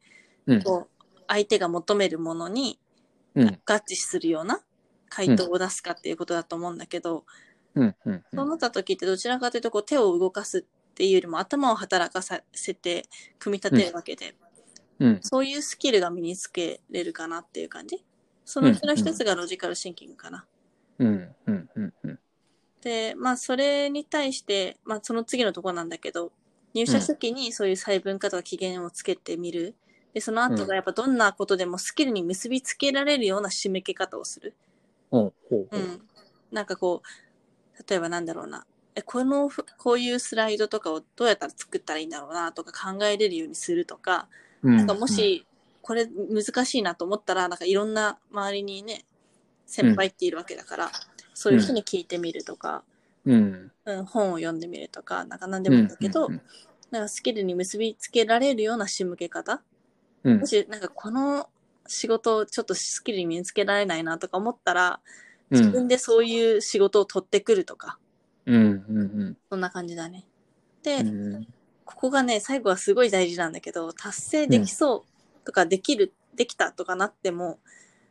[0.46, 0.62] うん。
[0.62, 2.78] こう、相手が求めるものに
[3.34, 3.58] うん。
[3.64, 4.60] 合致するような
[5.14, 7.24] 回答を出すかっていうことだと思うんだけど、
[7.74, 7.96] うん。
[8.04, 8.24] うん。
[8.34, 13.04] そうなった時ってどちらかというとこう手を動かすっていうよりも頭を働かさせて
[13.38, 14.34] 組み立てるわけで、
[14.98, 15.18] うん。
[15.22, 18.04] そういうスキルが身につけれるかなっていう感じ？
[18.44, 20.46] そのうちの一つがロジカルシンキングかな。
[20.98, 21.34] うん。
[21.46, 21.68] うん。
[21.74, 21.94] うん。
[22.04, 22.18] うん。
[22.82, 26.32] で、まあそれに対して、まあその次のところなんだけど、
[26.74, 29.74] 入社初期にそういう細分化とか期限をつけてみる。
[30.12, 34.54] で、その後がやっぱどんなことでもスキルに結びつけられるような締めけ方をする。
[35.54, 35.90] ほうほうほう。
[35.90, 36.02] うん。
[36.52, 38.66] なんかこう、例えばなんだろうな。
[38.94, 44.28] え、このふ、こういうスライドとかをどうやったら作ったらいいんだろうなとか考えれるようにするとか、
[44.62, 45.46] ななんかも、し、
[45.82, 49.04] これ難しいなと思ったら、なんかいろんな周りにね、
[49.66, 50.92] 先輩っているわけだから、
[51.34, 52.84] そういう人に聞いてみるとか、
[53.24, 53.72] うん。
[53.84, 56.40] うん、本を読んでみるとか、なんか何でもいいんだけど、うん
[56.90, 59.62] なんかスキルに結びつけられるような仕向け方、
[60.22, 61.48] うんもしなんかこの
[61.88, 67.98] 仕事をちょっとスキルに身につけられないなとか思ったら、うん自分でそういう仕事を取ってくるとか、
[68.46, 68.56] うん。
[68.56, 68.66] う
[69.30, 69.36] ん。
[69.50, 70.26] そんな感じだね。
[70.82, 71.46] で、うん。
[71.84, 75.04] ここがね、最後はすごい大事なんだけど、達成できそ
[75.42, 77.58] うとかできる、できたとかなっても、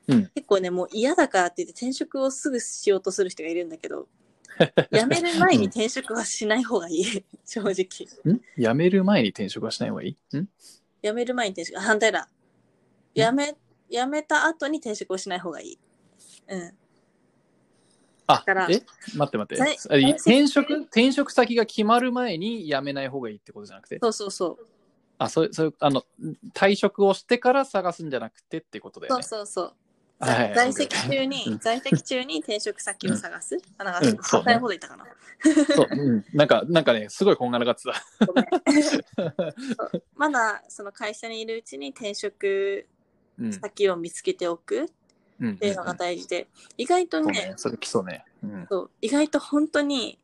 [0.07, 4.07] うん結構ね、もう嫌だからって言って転職をすぐしようとする人がいるんだけど、
[4.91, 8.33] 辞める前に転職はしない方がいい、正直。
[8.33, 8.41] ん？
[8.57, 10.37] 辞める前に転職はしない方がいい？
[10.37, 10.49] ん？
[11.01, 12.29] 辞める前に転職、あ反対だ。
[13.15, 13.55] 辞め、
[13.89, 15.79] 辞めた後に転職をしない方がいい。
[16.49, 16.77] うん。
[18.25, 18.81] あから、え？
[19.15, 19.55] 待って待って
[20.15, 23.99] 転職、転職先が決まる前に辞めない方がいいってことじゃなくて？
[24.01, 24.65] そうそうそう。
[25.17, 26.03] あ、そう、そういう、あの、
[26.53, 29.23] 退職をしてから探すんじゃなくてってことだよそうね。
[29.23, 29.73] そうそう。
[30.19, 33.57] はい在籍中うにん、在籍中に転職先を探す？
[33.77, 35.05] あ、なんか、反対のこと言ったかな。
[35.75, 36.25] そう、うん。
[36.33, 37.93] なんか、なんかね、すごいこんがらがってた。
[40.15, 42.87] まだその会社にいるうちに転職
[43.37, 43.51] うん。
[43.51, 44.85] 先を見つけておく
[45.47, 48.25] うんっていうのが大事で、意外とねそうね、それ基礎ね。
[48.43, 48.67] うん。
[48.69, 50.19] そう意外と本当に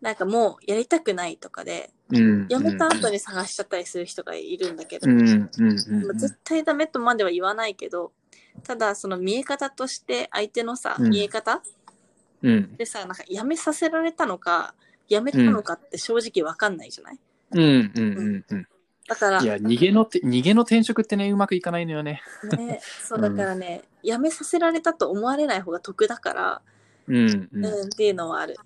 [0.00, 2.48] なんかもうやりたくないとかで、うん。
[2.48, 5.20] 辞めた後に探しちゃったりする人がいるんだけど、うん。
[5.20, 5.50] うん。
[5.58, 5.64] う
[6.02, 6.06] ん。
[6.06, 8.12] まあ絶対ダメとまでは言わないけど、
[8.62, 11.62] ただその見え方として相手のさ、うん見え方
[12.42, 12.76] うん。
[12.76, 14.74] でさ、なんか辞めさせられたのか、
[15.08, 17.18] 辞めたのかって正直わかんないじゃない、
[17.52, 17.60] うん。
[17.60, 17.92] うん。
[17.96, 18.44] うん。
[18.48, 18.66] うん。
[19.08, 22.22] だから、いや、逃げのて、逃げの転職ってね、うまくいかないのよね。
[22.56, 26.62] ね、そうだからね、辞めさせられたと思われない方が得だから、
[27.08, 27.48] うん。
[27.52, 27.64] うん。
[27.64, 28.56] うん、っていうのはある。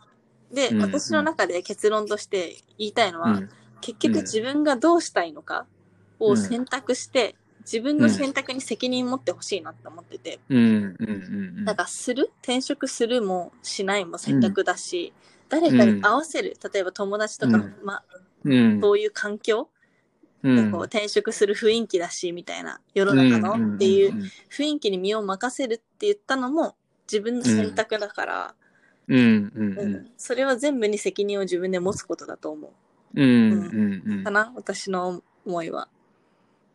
[0.52, 3.48] で、うん私の中で結論として言いたいのは、うん。
[3.80, 5.66] 結局自分がどうしたいのか
[6.18, 10.58] を選択して、自分の選択に責任持ってほしいなって思ってて、うん。
[10.58, 10.96] うん。
[10.98, 11.06] う
[11.62, 11.64] ん。
[11.64, 15.12] なんかする転職するもしないも選択だし、
[15.48, 18.04] 誰かに合わせる、例えば友達とか、うんまあ、
[18.44, 18.80] うん。
[18.80, 19.68] そういう環境、
[20.42, 20.70] うん。
[20.70, 24.12] こう転職する雰囲気だし、みたいな、世の中のっていう
[24.50, 26.76] 雰囲気に身を任せるって言ったのも
[27.10, 28.54] 自分の選択だから、
[29.08, 29.52] うん。
[29.54, 29.78] うん。
[29.78, 30.10] ううんん。
[30.16, 32.72] それは全部に責任を自分で持つことだと思
[33.14, 33.52] うん。
[33.52, 34.02] うん。
[34.06, 34.24] うんう。
[34.24, 34.30] か。
[34.30, 35.88] な私の思いは。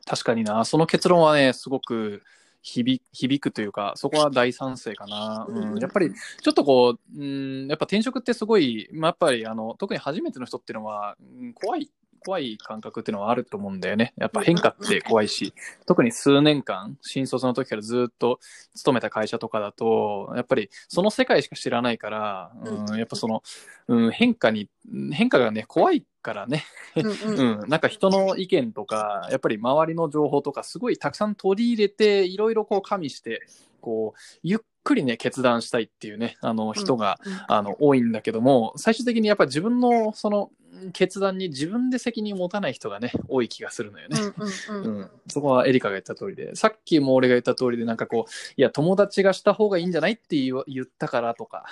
[0.06, 2.23] 確かにな、その結論はね、すごく
[2.62, 5.45] 響響くというか、そこは大賛成かな。
[5.47, 11.89] うんうん、やっぱり、ちょっとこう、うん、やっぱ転職ってすごい、まあ、やっぱりあの、特に初めての人っていうのは、うん怖い、
[12.23, 14.13] 怖い感覚っていうのはあると思うんだよね。
[14.17, 15.53] やっぱ変化って怖いし、
[15.86, 18.39] 特に数年間、新卒の時からずっと
[18.75, 23.43] 勤めた会社とかだと、やっぱりその世界しか知らないから、うん、やっぱその、
[23.88, 24.69] うん、変化に、
[25.12, 26.63] 変化がね、怖いからね、
[26.95, 27.59] うんうん。
[27.62, 33.41] うん、なんか人の意見とか、やっぱり周りの情報とか、すごいたくさん取り入れて、いろいろこう加味して、
[33.81, 40.51] こう、ゆっくりね、決断したいっていうね、あの人が、あの、多いんだけども、最終的にやっぱり自分のその
[40.91, 44.19] 決断に自分で責任を持たない人がね、多い気がするのよね。
[44.19, 44.98] うんうんうん。
[44.98, 51.65] うん、そこはエリカが言った通りで、さっきも俺が言った通りで、なんかこう、いや、友達がした方がいいんじゃないって言ったからとか、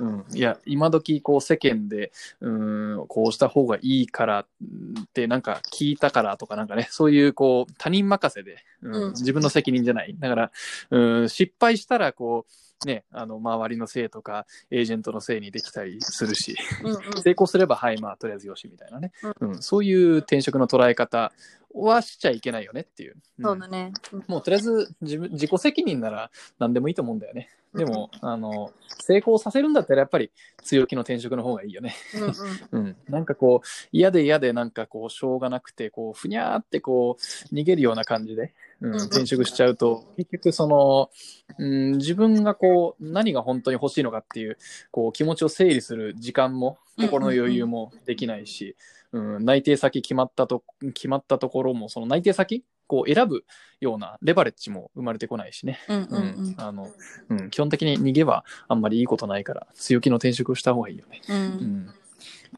[0.00, 2.50] うんいや、今時こう世間で、う
[3.02, 4.46] ん、こうした方がいいからっ
[5.12, 9.10] て、なんか聞いたからとか、なんかね、そういうこう、他人任せで、うんうん。
[9.10, 10.14] 自分の責任じゃない。
[10.18, 10.50] だから、
[10.90, 12.52] うん、失敗したら、こう、
[12.84, 16.56] ね、あの、周りのせいとか、エージェントのせいにできたりするし、
[17.22, 21.32] 成功すれば、はい、まあ、とりあえずよし、みたいなね、うん、そういう転職の捉え方
[21.82, 23.16] はしちゃいけないよねっていう。
[23.38, 23.92] うんそうだね。
[24.12, 27.48] うんもうとりあえず自分自己責任なら何でもいいと思うんだよね。
[27.76, 30.30] でも、あの、成功させるんだったらやっぱり
[30.62, 31.94] 強気の転職の方がいいよね。
[32.14, 32.96] うんうんうん。
[33.08, 41.10] なんかこう、嫌で嫌でなんかこう、しょうがなくて、こう、ふにゃーってこう、逃げるような感じで、うん、うん転職しちゃうと、結局その、
[41.58, 44.56] うん、自分がこう、何が本当に欲しいのかっていう、
[44.90, 48.74] こう、気持ちを整理する時間も、心の余裕もできないし、
[49.12, 50.64] うん、内定先決まったと、
[50.94, 53.44] 決まったところも、その内定先こう選ぶ
[53.80, 55.78] ようなレバレッジも生まれてこないしね。
[55.88, 56.88] うんううんんあの、
[57.28, 61.20] うん、基本的に逃げはあんまりいいことないから、強気の転職をした方がいいよね。
[61.28, 61.94] うんううんん。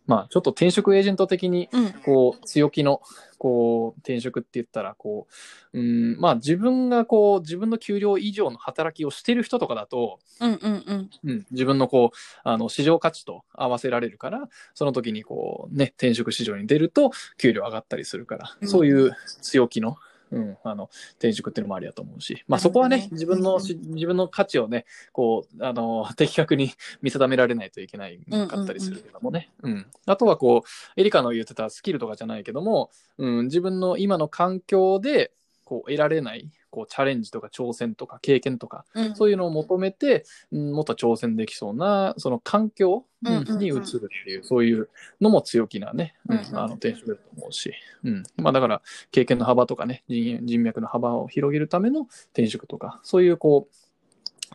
[0.07, 1.93] まあ、ちょっと転職エージェント的に、うん。
[2.05, 3.03] こう、強気の、
[3.39, 5.27] こう、転職って言ったら、こ
[5.73, 11.11] う、うん、まあ、自分がこう、自分の給料以上の働きをしてる人とかだと、うんうんうん。
[11.25, 18.69] うん、自分のこう、あの、市場価値と合わせられるから、その時にこう、ね、転職市場に出ると、給料上がったりするから、うん。
[18.69, 19.97] そういう強気の、
[20.31, 29.51] うん、あの、転職っていうのもありだと思うし、まあそこはね、自分のし、自分の価値をね、こう、あの、的確に 見定められないといけないかったりするけどもね。
[29.63, 29.87] うん。
[30.07, 35.33] あとはこう、エリカの言ってたスキルとかじゃないけども、うん、自分の今の環境で、
[35.65, 39.17] こう、得られない、こう、チャレンジとか挑戦とか経験とか、うん。
[39.17, 44.89] そういうのを求めて、うんもっと挑戦できそうな、その環境、に移るっていう、そういう
[45.21, 46.39] のも強気なね、うん。
[46.53, 47.73] あの転職だと思うし、
[48.05, 48.23] うん。
[48.37, 52.03] まあだから、経験の幅とかね、人人脈の幅を広げるための
[52.33, 53.75] 転職とか、そういうこう、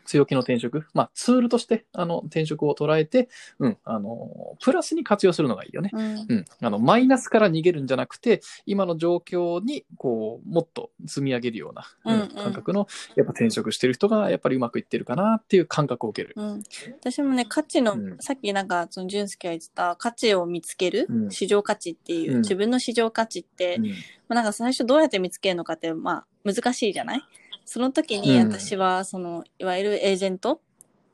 [0.05, 5.89] 強気の転職、まあツールとして、あの、転職を捉えて、うん、あの、プラスに活用するのがいいよね。
[5.93, 6.03] うん。
[6.29, 12.29] うん、あのマイナスから逃げるんじゃなくて今の状況にこうもっと積み上げるような、うんうんうん。
[12.29, 16.33] 感覚のやっぱ転職してる人がやっぱりうまくいってるかなっていう感覚を受ける。
[16.37, 16.63] うん、
[16.99, 18.17] 私もね価値の、うん。
[18.19, 21.31] さっきなんかその俊介が言ってた価値を見つける、うん。
[21.31, 22.41] 市場価値っていう、うん。
[22.41, 23.85] 自分の市場価値って、うん。
[23.87, 23.93] ま
[24.29, 27.21] あ、なんか最初どうやって見つけるのかってまあ難しいじゃない？
[27.65, 28.51] その時にうん。
[28.51, 30.61] 私はそのいわゆるエージェント？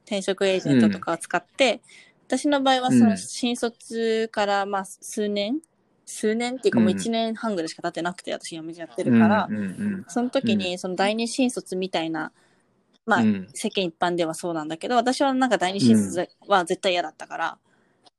[0.05, 1.81] 転職エージェントとかを使って、
[2.27, 3.17] 私の場合はそうのん。
[3.17, 5.59] 新卒からまあ数年？
[6.05, 9.47] 数年っていうかもう1年半ぐらいしか経ってなくて私辞めちゃってるから、
[10.07, 12.31] その時にその第二新卒みたいな、
[13.05, 13.47] まあ、うん。
[13.53, 17.57] 世間一般ではそうなんだけど、私はなんか第二新卒は絶対嫌だったから、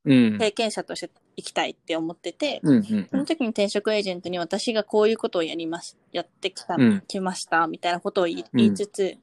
[0.05, 0.39] うん。
[0.39, 1.11] 経験者として
[1.41, 7.03] 行きたいって思ってて、うんうんその時に転職エージェントに私がこういうことをやります、やってきた、うん。
[7.07, 9.17] きました、みたいなことを言いつつ、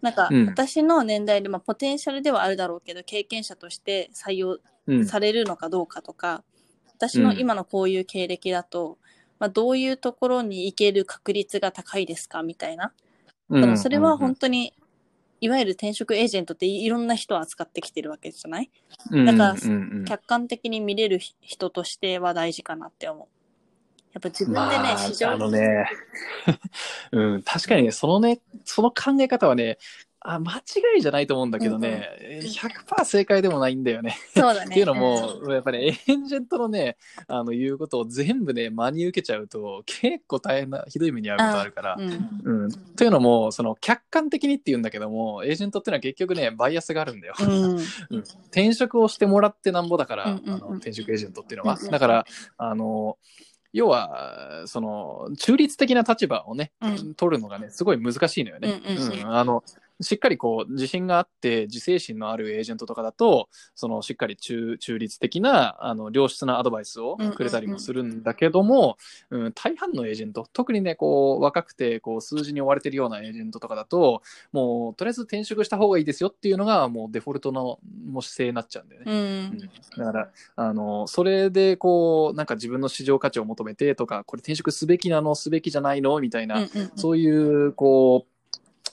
[0.00, 0.46] なんかうん。
[0.46, 5.06] 私の年代で、まあ、ポテンシャルではあるだろうけど、経験者として採用うん。
[5.06, 6.42] されるのかどうかとか、
[6.96, 8.98] 私の今のこういう経歴だと、
[9.38, 12.92] まあ、どういうところに行ける確率が高いですかみたいな。
[13.76, 14.74] それは本当に、
[15.40, 18.70] いわゆる転職エージェントっていろんな人を扱ってきてるわけじゃない？
[19.10, 23.26] うんだから客観的に見れる人としては大事かなって思う。
[24.12, 25.88] やっぱ自分でね、まあ、市場あのね、
[27.12, 29.78] うん、確かにね、そのね、その考え方はね、
[30.22, 34.18] あ間違いじゃないと思うんだけどね、100%正解でもないんだよね。
[34.34, 34.66] そうだね。
[34.66, 41.96] っていうのも、やっぱりエージェントのね、あの言うことを全部ね、真に受けちゃうと、結構大変な、ひどい目に遭うことあるから。
[41.98, 47.34] うん、うん、というのも、その客観的にって言うんだけども、エージェントっていうのは結局ね、バイアスがあるんだよ。
[47.40, 47.76] うん。
[48.48, 51.76] 転職をしてもらってなんぼだから、うんうんうんあの転職エージェントっていうのは。
[51.76, 52.26] うんうんだから、
[52.58, 53.16] あの、
[53.72, 58.80] 要は、その、中立的な立場をね、うん取るのがね、すごい難しいのよね。
[58.84, 59.64] うんうんうんあの、
[60.00, 68.96] しっかりこう自信があって自制心のあるエージェントとかだとそのしっかり中中立的なあの良質なアドバイスをくれたりもするんだけども、
[69.30, 79.12] うん大半のエージェント特にねこう若くてこう数字に追われてるようなエージェントとかだともうとりあえず転職した方がいいですよっていうのがもうデフォルトのもう姿勢になっちゃうんだよね。
[79.12, 79.58] ううんん。
[79.96, 88.39] だから、あの、それで、こう、なんか自分の市場価値を求めてとか、これ転職すべきなの、すべきじゃないのみたいな、うんうんそういう、こう、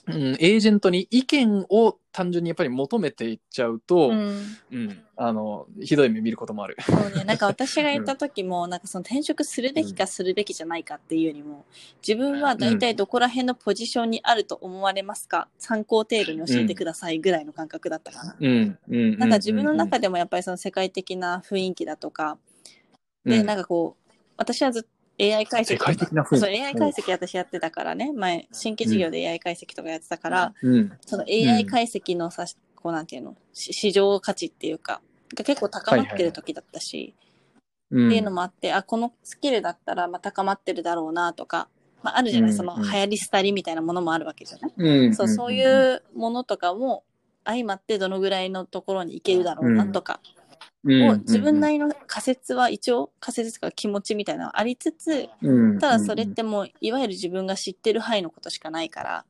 [0.08, 5.04] うん、エージェントに意見を単純にやっぱり求めていっちゃうと、ううん、ん。
[5.16, 6.76] あの、ひどい目見ることもある。
[6.80, 7.24] そうね。
[7.24, 11.64] なんか私が言った時も、なんかその転職するべきかするべきじゃないかっていうよりも、
[12.06, 18.36] 自分は大体どこら辺のポジションにあると思われますか、参考程度に教えてくださいぐらいの感覚だったかな。
[18.38, 19.18] うん、うん。
[19.18, 22.38] なんか自分の中で、でもやっぱりその世界的な雰囲気だとか、
[23.24, 24.88] で、うんなんかこう、私はずっと
[25.20, 35.00] AI 解析世界的なそう、AI 解析私やってたからね、前、新規事業で AI 解析とかやってたから、うん、その AI 解析のさ、こうなんていうの、し市場価値っていうか、
[35.34, 37.14] が結構高まってる時だったし、
[37.90, 38.06] うん。
[38.08, 41.68] っていうのもあって、あ、このスキルだったらまあ高まってるだろうなとか、
[42.02, 47.04] まああるじゃない、うんそのうん流行り廃りみたいなものもあるわけじゃない、うん、そう、そういうものとかも
[47.44, 50.37] 相まってどのぐらいのところに行けるだろうなとか、うん、
[50.88, 59.24] を自分なりの仮説は一応仮説とか気持ちみたいなのはありつつ、うん、ただそれってもういわゆる自分が知ってる範囲のことしかないから、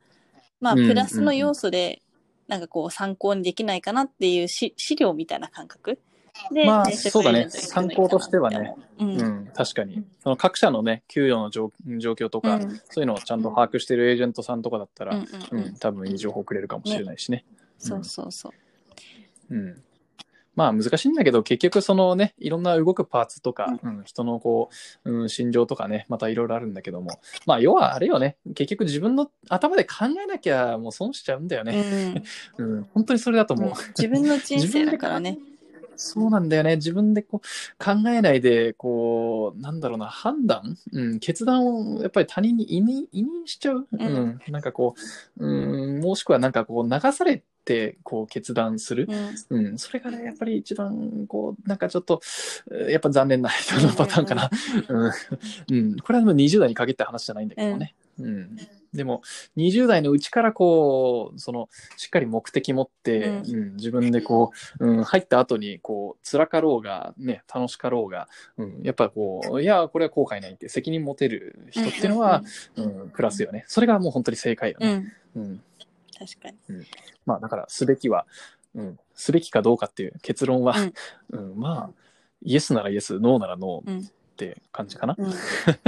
[0.60, 2.02] まあうんプラスの要素で
[2.46, 5.98] なんかこう参考にできないかなっていうし資料みたいな感覚
[6.52, 7.48] で、まあそうだね。
[7.50, 8.74] 参考としてはね。
[8.98, 9.04] う。
[9.04, 9.20] うん。
[9.20, 10.04] うん、確かに。
[10.22, 12.80] その各社のね、給与の状状況とか、うん。
[12.90, 17.44] そういうのをちゃんと把握してるエージェントさんとかだったら、うんうん多分いい情報くれるかもしれないしね。
[17.78, 18.52] そうそうそ
[19.50, 19.54] う。
[19.54, 19.82] うん。
[20.58, 24.70] まあ難しいんだけど、結局そのね、いろんな動くパーツとか、うん人のこ
[25.04, 32.24] う、うん、心情とかね、またいろいろあるんだけども、まあ要はあれよね、結局自分の頭で考えなきゃもう損しちゃうんだよね。
[32.58, 33.72] うん うん、本当にそれだと思う。
[33.96, 35.38] 自分の人生だからね。
[36.00, 36.76] そうなんだよね。
[36.76, 44.94] 自分でこう考えないで、こう、なんだろうな、判断、うん、決断をやっぱり他人に委任委任しちゃう、うんうんなんかこ
[45.38, 49.08] う、うん、もしくはなんかこう、流されて、こう、決断する？
[49.50, 52.20] うんうん、それがね、やっぱり一番、こう、なんかちょっと、
[52.70, 54.50] えーやっぱ残念な 人のパターンかな。
[54.88, 55.12] うん。
[55.70, 55.96] うん。
[55.98, 57.94] これはでも20代に限った話じゃないんだけどね。
[58.20, 58.56] うん。
[58.92, 59.22] でも、
[59.56, 72.42] 20代のうちからこう、その、しっかり目的持って、ううん自分でこう、うん、入った後に、こう、辛かろうが、ね、楽しかろうが、うん、やっぱこう、いや、これは後悔ないって責任持てる人っていうのは、
[72.76, 73.64] うん、プラスよね。
[73.68, 74.98] それがもう本当に正解ようん、うね。
[74.98, 75.62] ん、うん。
[76.18, 76.84] 確かに。
[77.26, 78.26] まあ、だから、すべきは、
[78.74, 80.74] うん、すべきかどうかっていう結論は、
[81.30, 82.02] うん、まあ、
[82.42, 85.16] イエスならイエス、ノーならノーって感じかな。
[85.18, 85.32] うん、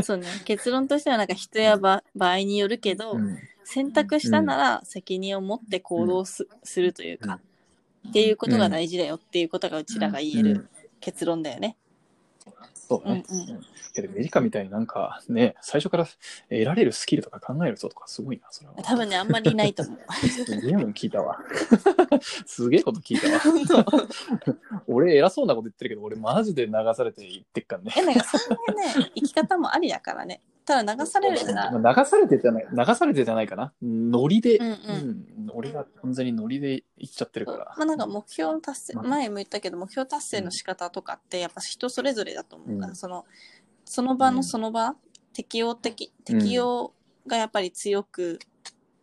[0.02, 0.26] そうね。
[0.44, 3.38] 結論としてはなんか人や場場合によるけど、うん。
[3.62, 7.38] 選択したなら責任を持って行動す,、するというか、
[8.08, 10.68] っていうことが大事だよっていうことがうちらが言えるうん。
[10.98, 11.76] 結論だよね。
[12.90, 13.24] そうだね。
[13.28, 13.60] うんうんうん
[13.92, 18.74] いやでもメリカみたいになんかね、最初から得られるスキルとか考える人とかすごいな、それは。
[18.84, 19.98] 多分ね、あんまりいないと思う。
[20.28, 21.38] すげえもん聞いたわ。
[22.46, 23.84] すげえこと聞いたわ。
[24.86, 27.92] 俺偉そうなこと言ってるけど、俺マジで流されて言ってっからね。
[27.96, 30.40] え、なんかそういうね、生き方もありだからね。
[30.64, 31.70] ただ流されるな。
[31.70, 33.72] ら、まあ流されてじゃない、流されてじゃないかな。
[33.82, 34.72] ノリで、うんうん。
[34.72, 34.72] う
[35.46, 35.50] ん。
[35.54, 37.74] 俺が完全にノリで言っちゃってるから。
[37.76, 39.04] まあなんか目標達成、まあ。
[39.04, 42.96] 前も言ったけど、目標達成の仕方とかってやっぱ人それぞれだと思うから、うん。
[42.96, 43.24] その、
[43.84, 44.36] その場うん。
[44.36, 44.94] のその場、
[45.32, 46.92] 適応的、適応
[47.26, 48.38] がやっぱり強く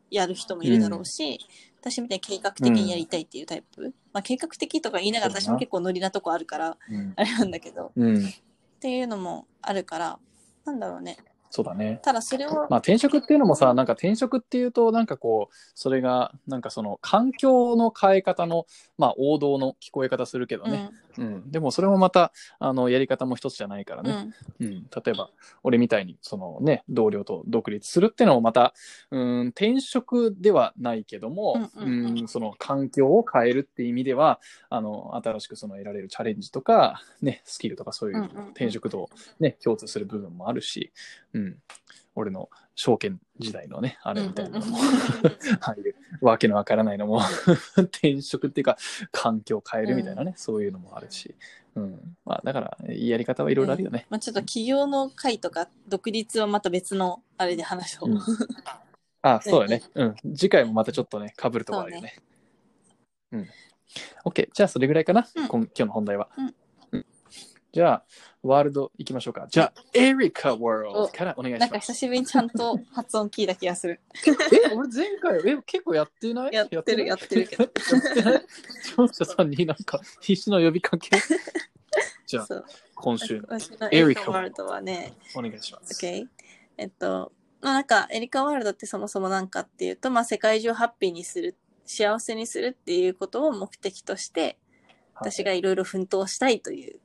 [0.10, 1.40] やる人もいるだろうし、
[1.82, 3.94] 私みたいに計画的にやりたいっていうタイプ。
[4.14, 7.14] まあ計画的とか言いながら私も結構ノリなとこあるから、うん。
[7.16, 8.26] あれなんだけど、うん。
[8.26, 8.30] っ
[8.80, 10.20] ていうのもあるから、
[10.66, 11.18] なんだろうね。
[11.50, 12.00] そうだね。
[12.04, 18.66] ただそれを、まあ転職っていうのもさ、なんか転職っていうと、なんかこう、それが、なんかその環境の変え方の、
[18.98, 20.92] まあ王道の聞こえ方するけどうん、ね。
[21.18, 21.52] うん。
[21.52, 24.34] でもそれもまた、あの、やり方も一つじゃないからね。
[24.60, 24.84] うん、うん。
[24.84, 25.30] 例えば、
[25.64, 28.74] 俺みたいに、そのね、同僚と独立するっていうのもまた、
[29.12, 40.92] うん、転職ではないけども、うんうんその環境を変えるっていう意味では、あの、新しくその得られるチャレンジとか、ね、スキルとかそういう転職とね、共通する部分もあるし、
[41.34, 41.58] うん。
[42.16, 44.78] 俺の証券時代のね、あれみたいなのも、
[45.62, 45.82] ああい
[46.22, 47.20] うわけのわからないのも、
[47.76, 48.78] 転職っていうか、
[49.12, 51.36] 環境を変えるみたいなね、そういうのもあるし、
[51.74, 52.18] うん。
[52.24, 54.06] まあ、だから、やり方はいろいろあるよね。
[54.12, 58.12] まあちょっと企業の会とか独立はまた別のあれで話そう。
[58.12, 58.20] うん
[59.24, 59.82] あ、 そうだね。
[59.96, 60.16] うん。
[60.36, 62.16] 次回もまたちょっとね、被るとこあるよね。
[63.32, 63.48] うん。
[64.24, 64.50] OK。
[64.54, 66.30] じゃあ、それぐらいかな、うん今今日の本題は。
[66.38, 66.56] うんうん
[67.78, 68.04] じゃあ、
[68.42, 69.46] ワールド行きましょうか。
[69.52, 71.60] じゃあ、エリカワールドからお願いします。
[71.60, 74.02] なんか久しぶりにちゃんと発音聞いた気がする。
[74.66, 76.54] え、俺前回、え、結構やってない？
[76.54, 77.46] やってる、やってる？
[77.46, 77.68] けど。
[77.68, 81.12] 聴者さんになんか必死の呼びかけ？
[82.26, 82.48] じゃあ。
[82.96, 83.40] 今週
[83.80, 86.04] のエリカワールドはね、お願いします。
[86.04, 86.26] OK。
[86.78, 91.56] えっと、まあなんか、エリカワールドってそもそもなんかっていうと、まあ世界中をハッピーにする、
[91.86, 94.58] 幸せにするっていうことを目的として、
[95.14, 97.00] 私がいろいろ奮闘したいという、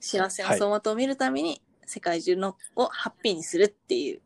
[0.00, 4.20] 幸せの走馬灯を見るために、世界中のをハッピーにするっていう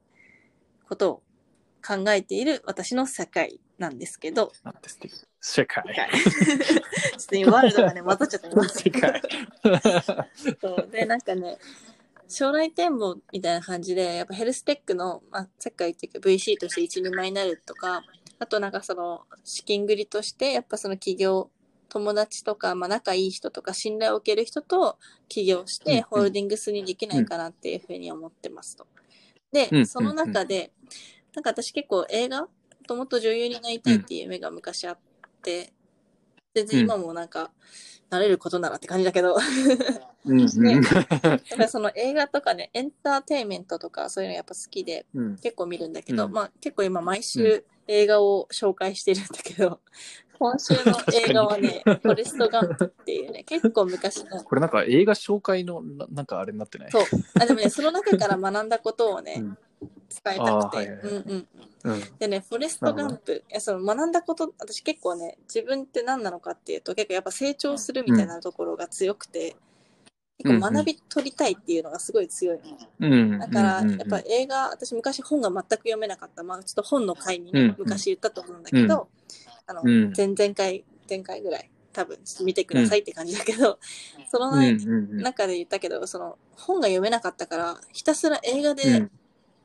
[0.89, 1.23] ことを
[1.87, 4.89] 考えている私の世界なんですけど、なんて
[5.41, 5.85] 世界。
[5.89, 6.11] 世界
[7.17, 8.41] ちょっと今ワールドがね、混ざっちゃっ。
[8.69, 9.23] 世界。
[10.61, 11.59] そうで、なんかね、
[12.29, 18.05] 将来展望みたいな感じで、やっぱヘルステックの、まあ、さっき言ってるけど VC として一人前になるとか、
[18.39, 21.51] あとなんかその資金繰りとして、やっぱその企業、
[21.91, 28.87] 友達とか、まあ仲いい人とか信頼を受ける人と起業してホールディングスにできないかなっていうふうに思ってますと。
[29.53, 30.73] で、うんその中で、
[31.35, 32.49] なんか私結構映画
[32.87, 34.99] ともっと女優になりたいっていう夢が昔あっ
[35.43, 35.73] て、
[36.55, 37.51] 全然今もなんか、
[38.11, 39.37] なれることならって感じだけど、
[40.27, 40.83] うんうん。
[41.59, 45.37] やっその映画とかね、エンターテインメントとかそういうのやっぱ好きでうん。
[45.37, 46.33] 結構見るんだけど、うん。
[46.33, 49.81] まあ結構今毎週映画を紹介してるんだけど、
[50.39, 56.91] 今週の映画はね、フォレストガンプっていうね、結構昔の、これなんか映画紹介のななんかあれになってない？
[56.93, 57.03] そう。
[57.41, 59.59] あ、でもね、その中から学んだことをね、うん。
[59.83, 60.41] 伝えたくて。
[60.41, 60.97] あーはいはい。
[60.97, 61.49] はいうんうん。
[61.83, 62.01] うん。
[62.19, 69.57] でね、フォレストガンプ、いやその学んだこと、私結構ね、自分って何なのかっていうと、結構やっぱ成長するみたいなところが強くて、
[70.43, 72.63] 結構学び取りたいっていうのがすごい強いの。
[73.01, 76.43] うんだから、やっぱ映画、私昔本が全く読めなかった。
[76.43, 79.09] まあ、ちょっと本の回に昔言ったと思うんだけど、
[79.67, 80.13] あの、うん。
[80.17, 83.79] 前々回、前回ぐらい、多分、見てくださいって感じだけど、
[84.31, 85.23] そのうんね、うんうん。
[85.23, 89.11] 中で言ったけど、その、本が読めなかったから、ひたすら映画うでん。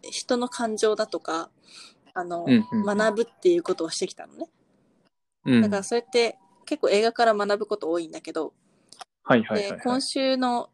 [0.04, 1.50] 人の感情だとか、
[2.14, 2.48] あの、
[2.86, 4.50] 学ぶっていうことをしてきたのね。
[5.46, 5.62] うん。
[5.62, 8.54] だから、それって、結構映画から学ぶこと多いんだけど、
[9.28, 10.70] はいはいはいはいで今週の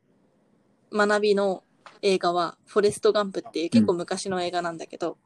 [0.92, 1.64] 学びの
[2.02, 5.18] 映画は、フォレスト・ガンプっていう結構昔の映画なんだけど、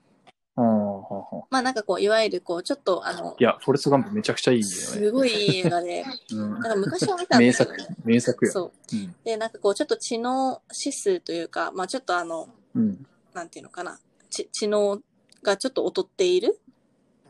[0.56, 4.74] はあはあはあまあなんかこう、いわゆるこう、ちょっとあのい、や、フォレストガンプめちゃくちゃいいよね。
[4.74, 8.52] すごいいい映画で、 うんなんか昔は見たん名作だけどね。、名作よ。
[8.52, 8.72] そう。
[8.94, 13.06] うんで、なんかこう、ちょっと知能指数というか、まあちょっとあの、うん。
[13.34, 14.00] なんていうのかな、
[14.30, 15.02] ち知能
[15.42, 16.60] がちょっと劣っている？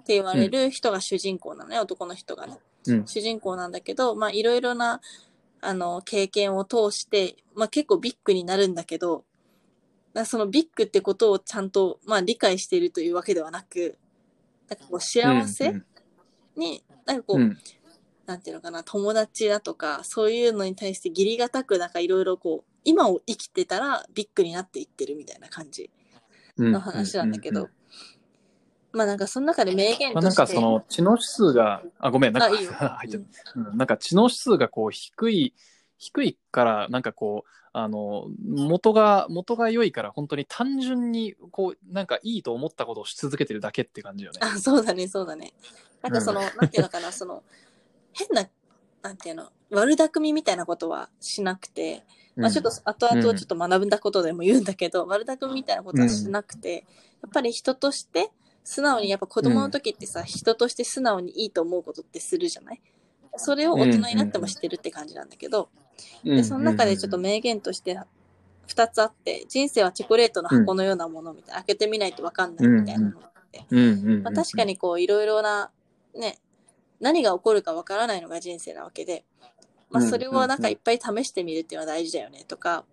[0.02, 2.60] って言われる人が主人公なのね、男の人がね。
[2.88, 3.08] うん。
[3.08, 5.02] 主人公なんだけど、まあいろいろな、
[5.66, 9.26] あの、経験を通して、まあ結構ビッグになるんだけど、
[10.26, 13.98] そのビッグってことをちゃんと、まあ理解しているというわけではなく、
[14.70, 15.86] なんかこう幸せうん
[16.56, 17.58] に、なんかこう、うん。
[18.26, 25.92] なんていうのかな、友達だとか、そういうのに対して義理がたく、なんかいろいろこう、今を生きてたらビッグになっていってるみたいな感じ
[26.58, 26.72] うん。
[26.72, 27.70] の話なんだけど、うう
[28.96, 32.56] まあなんかその中で名言まあ、として、なんかその知能指数が、あ、ごめん、なんか
[32.98, 33.24] 入っちゃっ
[33.54, 33.60] た。
[33.60, 33.78] うん。
[33.78, 35.54] なんか知能指数がこう低い、
[35.98, 44.40] 低いから、なんかこう、あの、元が、元が良いから、本当に単純に、こう、なんかいいと思ったことをし続けてるだけって感じよね。
[44.42, 45.54] あ、そうだね、そうだね。
[46.02, 47.44] なんかその、なんていうのかな、その、
[48.14, 48.48] 変な、
[49.02, 52.06] なんていうの、悪巧みみたいなことはしなくて、
[52.38, 56.86] まあちょっと後々ちょっと学んだことでも言うんだけど、悪巧みみたいなことはしなくて、
[57.22, 58.32] やっぱり人として、
[58.66, 62.82] 素直に、やっぱ子供の時ってさ、人として素直にいいと思うことってするじゃない？
[63.38, 65.70] それを大人になってもしてるって感じなんだけど、
[66.26, 67.98] うん、で、その中でちょっと名言として
[68.68, 73.66] 二つあって、人生はチョコレートの箱のようなものみたいな、開けてみないとわかんないみたいなのがあって、
[74.24, 75.70] まあ、確か、にこういろいろな
[76.16, 76.40] ね
[77.00, 79.26] 何が起こるかわからないのが人生なわけで、
[79.92, 80.10] まあ、うん。
[80.10, 82.86] それをなんかいっぱい試してみるっていうのは大事だよねとか、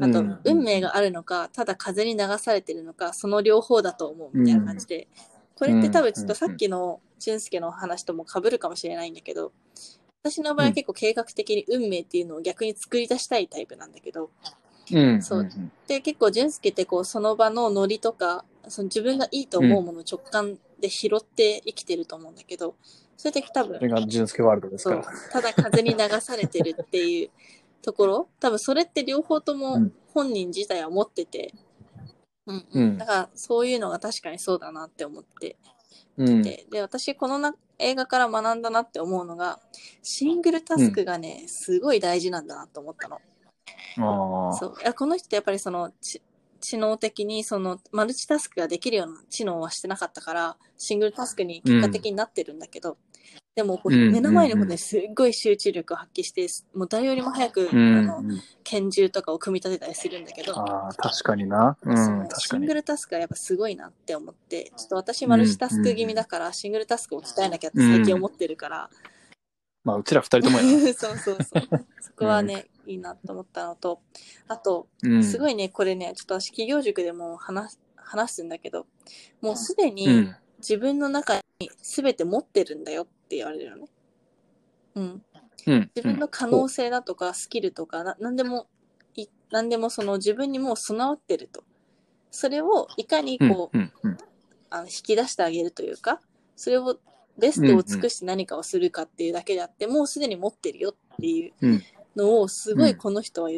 [0.00, 5.08] あと運命があるのかただ風に流されてるのかその両方だと思うみたいな感じで、
[5.56, 9.52] これって多分ちょっとさっきの俊介の話とも被るかもしれないんだけど
[10.22, 14.30] 私の場合は結構計画的に運命っていうのを逆に作り出したいタイプなんだけど、
[14.92, 15.42] うん、そう。
[15.42, 15.72] ん。
[15.86, 22.74] で結構俊介ってこうその場のノリとかその自分がいいと思うものを直感で拾って生きてると思うんだけど
[23.16, 25.04] それって多分それが純介ワールドですから。
[25.32, 27.30] ただ風に流されてるっていう
[27.82, 29.92] ところ多分それって両方ともうん。
[30.14, 31.54] 本人自体は持ってて、
[32.46, 32.98] うんうん。
[32.98, 35.56] だからそういうのが確かにそうだなって思って。
[36.16, 36.42] うん。
[36.42, 39.60] てで私このな映画から学んだなって思うのが
[40.02, 43.20] シングルタスクがね、すごい大事なんだなと思ったの。
[43.98, 44.56] ああ。
[44.56, 44.74] そう。
[44.80, 46.20] いやこの人ってやっぱりそのち
[46.60, 52.96] 知能的にそのマルチタスクができるような知能はしてなかったからシングルタスクに結果的になってるんだけど、
[53.58, 56.46] でもこううん目の前のうんうんことですっごい集中力を発揮して、
[56.78, 58.22] もう誰よりも早く、うんあの
[58.62, 61.76] 拳銃とかを組み立てたりするんだけど、ああ、確かにな。
[61.82, 62.74] うん、確かにシング。
[62.74, 68.90] ルタスクはやっぱすごいなって思って、ちょっと私マルチタスク気味だから、シングルタスクを鍛えなきゃって最近思ってるから、
[69.82, 70.58] まあ、うちら二人とも。
[70.94, 71.62] そうそうそう。
[72.00, 74.02] そこはね、いいなと思ったのと、
[74.46, 75.24] あと、うん。
[75.24, 78.86] すごいね、これね、ちょっと私企業塾でも話す話すんだけど、
[79.40, 80.36] もうすでうにん。
[80.58, 83.88] 自分の中に全て持ってるんだよって言われるのね。
[84.94, 85.22] うん。
[85.66, 85.90] うん。
[85.94, 88.66] 自分の可能性だとかスキルとか、な何でも
[89.14, 91.64] い、何でもその自分にもう備わってると。
[92.30, 93.78] それをいかにうんこう。
[94.70, 96.20] あの引き出してあげるというか、
[96.54, 96.98] それを
[97.38, 101.82] ベストを尽くして何かをするかっていうだけであって、もうすでに持ってるよっていううん。
[102.16, 103.50] のをすごいこの人は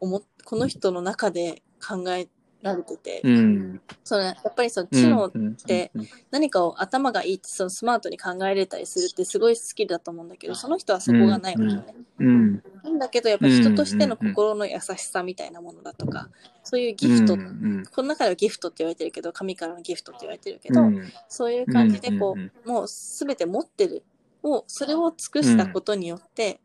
[0.00, 2.28] 思っこの人の中で考え
[2.62, 3.80] られてて、うん。
[4.04, 5.90] そのやっぱりその知能うんて、
[6.30, 11.94] 何かを頭がいいってそのスマートに考えれたりするってすごい好きだと思うんだけど、その人はそこがないわけよね。
[12.18, 12.62] うん。
[12.84, 16.28] なんだけど、やっぱり人としての心の優しさみたいなものだとか、
[16.64, 17.84] そういうギフト、うん。
[17.94, 21.12] この中ではギフトって言われてるけど、神からのギフトって言われてるけど、うん。
[21.28, 24.02] そういう感じでこうもうすべて持ってる。
[24.42, 26.60] を、それを尽くしたことによって、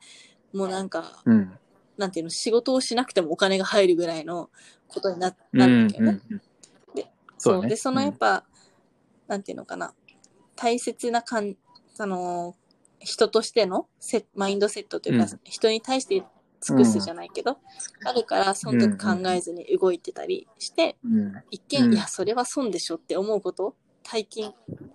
[0.54, 1.52] もうなんか、うん。
[1.98, 4.50] なんていうの、仕事をしなくてもお金が入るぐらいの
[4.88, 6.20] ことになるわんけよね。
[7.38, 7.62] そう。
[7.62, 8.46] そうで、そのやっぱ、
[9.28, 9.94] なんていうのかな、
[10.56, 11.56] 大切なかん、
[11.98, 12.66] あのー
[13.06, 16.24] 人としてのセマインドセットというか、うん人に対して
[16.60, 17.60] 尽くすじゃないけど、
[18.04, 21.34] あるから、その時考えずに動いてたりして、うん。
[21.52, 24.54] 一見、うんいや、それは損でしょって思うこと、大金、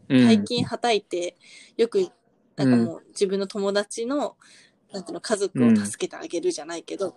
[0.09, 0.24] うん。
[0.24, 1.36] 大金はたいて、
[1.76, 2.11] よく、
[2.57, 4.36] なんかもう自分の友達の、
[4.93, 7.12] なんていうの、家族を助けてあげるじゃないけど、うん。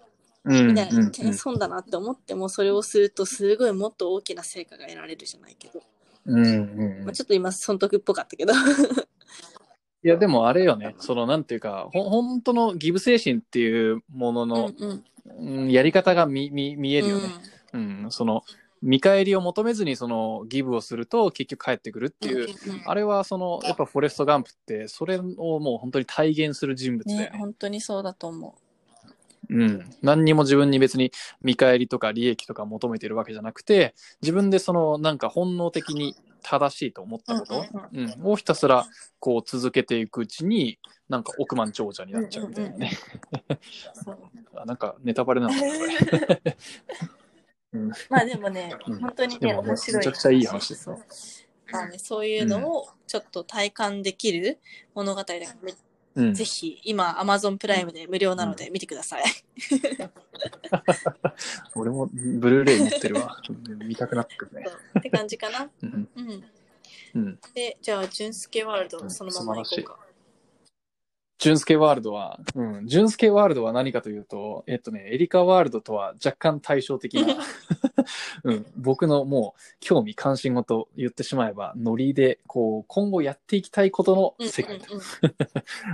[0.46, 5.82] みたいな、一見損だなって思っても、それをすると、すごいもっと大きな成果が得られるじゃないけど。
[6.26, 6.46] うん。
[6.46, 7.14] うんまあ、。
[7.14, 8.54] ちょっと今、損得っぽかったけど。
[10.06, 10.96] いや、でもあれよね。
[11.00, 15.04] その、なんていうか、ほ、本当のギブ精神っていうものうんの、うん。
[15.40, 17.30] うんやり方が見、見、見えるよね。
[17.72, 18.08] うん。
[18.10, 18.44] その、
[18.82, 22.50] 見返りを求めずに、その、ギブをすると、結局返ってくるっていう。
[22.66, 27.38] うんうんあれは、その、やっぱフォレスト・ガンプって、それをもう本当に体現する人物だねよ、ね。
[27.38, 28.56] 本当にそうだと思
[29.50, 29.90] うん。
[30.02, 38.86] 何にも自分に別に見返りとか利益とか求めてるわけじゃなくて、自分でその、なんか本能的に正しいと思ったこと、うんうん、をひたすら、
[39.20, 40.78] こう続けていくうちに、
[41.10, 42.92] なんか億万長者になっちゃうみたいなね。
[44.56, 45.86] あなんかネタバレなのかなこ
[46.44, 46.58] れ。
[47.74, 49.98] うんまあでもね、うん本当にね、面白い。
[49.98, 51.04] めちゃくちゃいい話ですそう。
[51.72, 54.60] まあね、そういうのをちょっと体感できる
[54.94, 55.74] 物語だから、め
[56.16, 59.24] うんぜひ、今、Amazon プライムで無料なので見てください。
[61.76, 63.42] 俺もブルーレイ持ってるわ。
[63.66, 64.66] 見たくなってくるね。
[65.00, 65.70] って感じかな。
[65.82, 66.44] うんうん。
[67.16, 67.40] うん。
[67.56, 69.98] で、じゃあ、純介ワールド、そのまま行こうか。
[71.44, 77.36] 純介ワールドは、うん、純介ワールドは何かというと、えっとね、エリカワールドとは若干対照的な、
[78.46, 84.88] うん、僕のもう興味関心事言ってしまえば、ノリで、こう、今後やっていきたいことのうん世界だ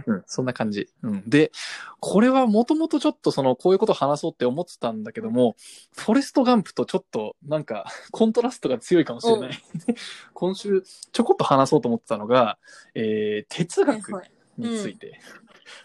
[0.06, 0.88] うん そんな感じ。
[1.02, 1.24] うん。
[1.28, 1.52] で、
[2.00, 5.56] これはもともとちょっとその、こういうこと話そうって思ってたんだけども、
[5.98, 9.52] フォレストガンプとちょっと、なんか、コントラストが強いかもしれない。
[10.36, 12.60] 今週、ちょこっと話そうと思ってたのが、
[12.94, 15.20] えー、哲学はいはいについて。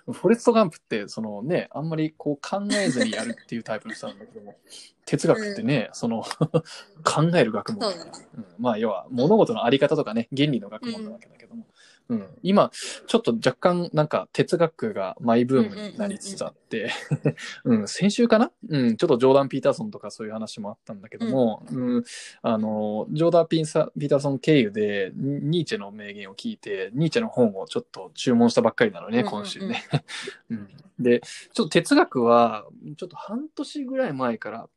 [0.07, 4.57] フォレストガンプって、そのね、あんまりこう考えずにやるっていうタイプの人なんだけども、
[5.05, 6.25] 哲学ってね、その、
[7.05, 7.91] 考える学問。
[7.91, 11.66] うん、まあ要は物事のあり方とかね原理の学問なわけだけども、
[12.09, 12.27] うん。
[12.43, 12.71] 今
[13.07, 16.91] ちょっと若干なんか哲学がマイブームになりつつあって、
[17.65, 22.05] うん先週かな、うん、ちょっとジョーダン・ピーターソンとかそういう話もあったんだけども、うん。
[22.43, 29.31] あのジョーダンピンサ・ピーターソン経由でニーチェの名言を聞いてニーチェの本をちょっと注文したばっかりなのね、うんうんうん。
[29.31, 29.85] 今週ね。
[30.51, 34.69] うん、でちょっと哲学はちょっと半年ぐらい前から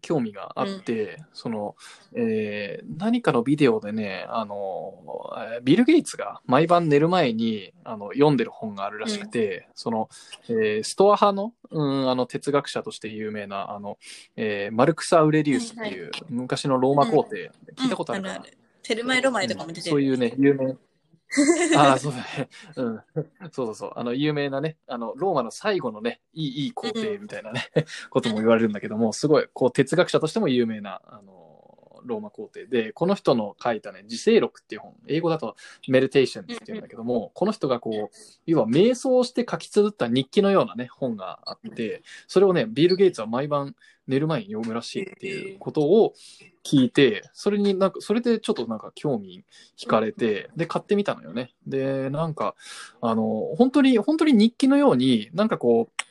[0.00, 1.76] 興味があって、その、
[2.14, 4.94] えー何かのビデオでね、あの、
[5.54, 10.08] えービル・ゲイツが毎晩寝る前にあの読んでる本があるらしくて、その、
[10.48, 13.98] えーストア派の,、うん、あの哲学者として有名な、あの、
[14.36, 18.44] えーマルクス・アウレリウスっていう昔のローマ皇帝、聞いたことあるかな、
[18.82, 19.90] テルマエロマエとかも出てる。
[19.90, 20.76] そういうね、有名。
[21.76, 22.48] ああ、 そうだね。
[22.76, 23.00] うん。
[23.52, 23.92] そうそうそう。
[23.94, 27.70] あの、有名なね、あの、ローマの最後のね、いい、いい皇帝みたいなね、
[28.10, 31.39] ことも言われるんだけども、すごい、こう、哲学者としても有名な、あの、
[32.04, 35.56] ローマ皇帝で、この人の書いたね、自制録っていう本、英語だと
[35.88, 43.74] メディテーションっていうんだけども、この人がこう、要は瞑想して書き綴った日記のようなね、本があって、それをね、ビル・ゲイツは毎晩
[44.06, 46.14] 寝る前に読むらしいっていうことを
[46.64, 49.44] 聞いて、それになんか、それでちょっとなんか興味
[49.78, 51.52] 惹かれて、で、買ってみたのよね。
[51.66, 52.54] で、なんか、
[53.00, 56.02] あの、本当に、本当に日記のように、なんかこう、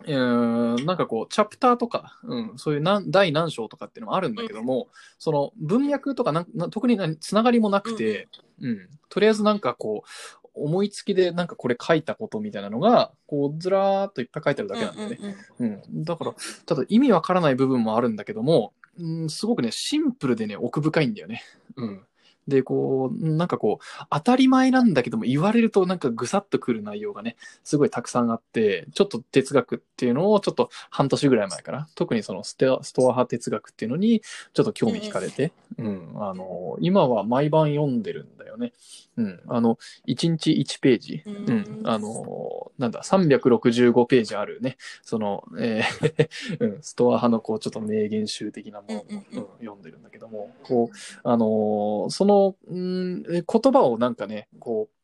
[0.00, 4.88] うーんなんかこう、チャプターとか、うん、そういう何第何章とかっていうのもあるんだけども、
[5.18, 8.28] その文脈とかなんな特に何つながりもなくて、
[8.60, 15.18] うん、とりあえずなんかこう、思いつきでなんかこれ書いたことみたいなのが、こう、ずらーっといっぱい書いてあるだけなんだよね。
[15.58, 16.04] うんうんうんうん。
[16.04, 16.34] だから、
[16.66, 21.42] ただ意味わからない部分もあるんだけども、うん、すごくね、シンプルでね、奥深いんだよね。
[21.76, 22.06] うん。
[22.48, 34.22] で、こう、なんかこう、当たり前なんだけども、言われるとなんかぐさっとくる内容がね、すごいたくさんあって、ちょっと哲学っていうのをちょっと半年ぐらい前から、特にそのステストア派哲学っていうのに、
[34.52, 38.72] ちょっと興味惹かれて、うん、あの、今は毎晩読んでるんだよね。
[39.16, 39.78] うん、あの、
[40.08, 52.33] 1日1ページ、ううんん、あの、なんだ、365ページあるね、その、えー うん、ストア派のこう、ちょっと名言集的なものを、うん読んでるんだけども、こう、あのーその、
[52.66, 54.94] うん、え言葉をなんかね、こう、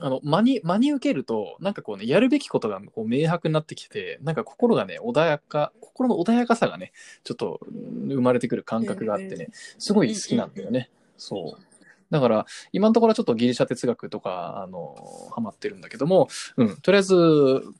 [0.00, 6.92] あの、真に、真に受けると、なんかこうね、やるべきことがこう明白になってきて、なんか心がね、穏やか、心の穏やかさがね、
[7.24, 9.48] ちょっとうん生まれてくる感覚があってね、
[9.78, 10.90] すごい好きなんだよね。
[11.16, 11.62] そう。
[12.10, 14.94] だから、今のところはちょっとギリシャ哲学とか、あの、
[15.34, 17.14] ハマってるんだけども、うん、とりあえず、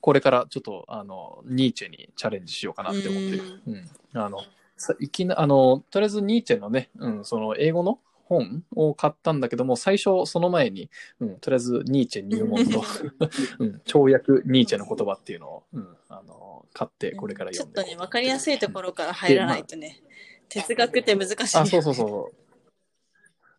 [0.01, 3.61] これからちょっと、あの、ニーチェにチャレンジしようかなって思ってる。
[3.67, 3.89] うん。
[4.19, 4.39] あの、
[4.75, 12.83] さいきな、あの、とりあえずニーチェのね、うん、その英語の本を買ったんだけども、最初その前に、うん、とりあえずニーチェ入門の、
[13.59, 20.03] うん、跳躍ニーチェの言葉っていうのを、うん、あの、買ってこれから読んでちょっとね、わかりやすいところから入らないとね、
[20.49, 21.69] 哲学って難しいよあ、ね。
[21.69, 22.31] そうそうそ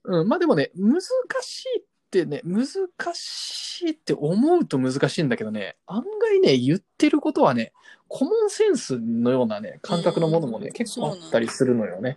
[0.04, 0.20] う。
[0.20, 1.00] うん、まあでもね、難
[1.42, 2.66] しいってね、難
[3.14, 7.72] しいって思うと難しいんだけどね、案外ね、言ってることはね、
[8.08, 12.16] コモンセンスのようなね、感覚のものもね、うん結構あったりするのよね。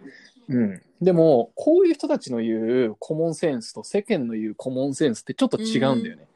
[0.52, 0.82] うん。
[1.02, 6.28] でも、こういう人たちの言うコモンセンスと世間の言うコモンセンスってちょっと違うんだよね。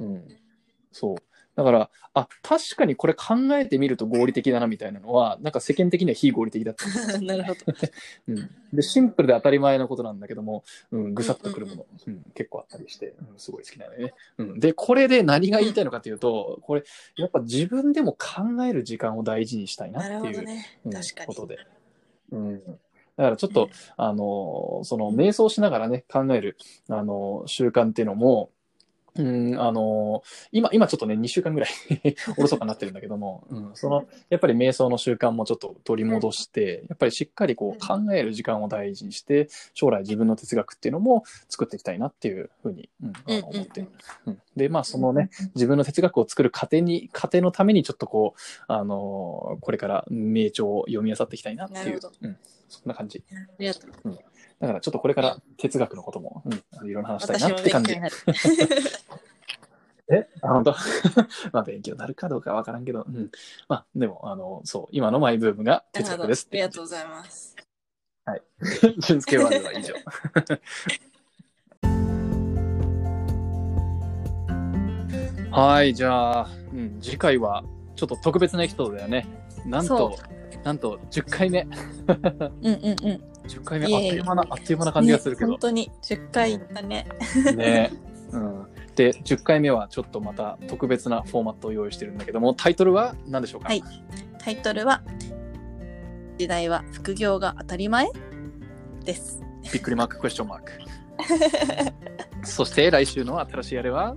[0.00, 0.24] うん。
[0.92, 1.16] そう。
[1.56, 6.86] だから、あ、確かにこれ考えてみると合理的だなみたいなのは、なんか世間的には非合理的だった
[7.20, 7.58] なるほど。
[8.28, 14.60] うん、でシンプルで当たり前のことなんだけども、うん、ぐさっとくるもの、うん結構あったりして、うん、すごい好きなのよね、うん。
[14.60, 16.84] で、これで何が言いたいのかというと、これ、
[17.16, 20.66] やっぱ自分でも考える時間を大事にしたいなっていう、ね。
[21.26, 21.58] ことで。
[22.32, 22.78] うん
[23.16, 26.56] だからちょっと、あの、その、瞑想しながらね、考える、
[26.88, 28.50] あの、習慣っていうのも、
[29.18, 31.70] うん、あの、今、今ちょっとね、2週間ぐらい
[32.36, 43.12] おろそかになってるんだけども、うん、その、やっぱり瞑想の習慣もちょっと取り戻して、やっぱりしっかりこう考える時間を大事にして、将来自分の哲学っていうのも作っていきたいなっていうふうに、うん、
[43.44, 43.88] 思ってる。
[44.26, 44.38] うん。
[44.54, 52.00] で、まあ、そのね、自分の哲学を作る過程に、過程のためにちょっとこう、あのこれから名著を読み漁っていきたいなっていう。
[52.22, 52.36] うん、
[52.68, 53.22] そんな感じ。
[53.30, 54.18] ありがとう。
[54.58, 57.94] だからちょっとこれから哲学のことも、うん、いろいろ話したいなって感じ。
[60.08, 60.28] え？
[60.40, 60.74] あ、本当？
[61.52, 63.30] まあ、勉強になるかどうかわからんけど、うん。
[63.68, 67.56] まあ、でも、あの、そう、今のマイブームが哲学ですありがとうございます。
[67.58, 68.94] う。
[69.00, 69.94] 純介ワールドは以上。
[75.50, 77.64] はい、じゃあ、うん、次回は
[77.94, 79.26] ちょっと特別なエピソードだよね。
[79.64, 80.16] なんと、
[80.64, 81.62] なんと10回目。
[81.62, 81.70] うん
[82.62, 83.22] うんうん。
[83.46, 85.60] 10回目、あっという間な、あっという間な感じがするけどね本。
[85.60, 87.06] 当に10回いったね。
[87.56, 87.92] ね。
[88.32, 88.66] うん。
[88.96, 93.68] で、10回目はちょっとまた特別なフォーマットを用意してるんだけども、タイトルは何でしょうか？
[93.68, 93.82] はい
[94.38, 95.02] タイトルは、
[96.38, 98.08] 時代は副業が当たり前？
[99.04, 99.40] です。
[99.72, 100.72] びっくりマーク、クエスチョンマーク。
[102.46, 104.16] そして来週の新しいあれは？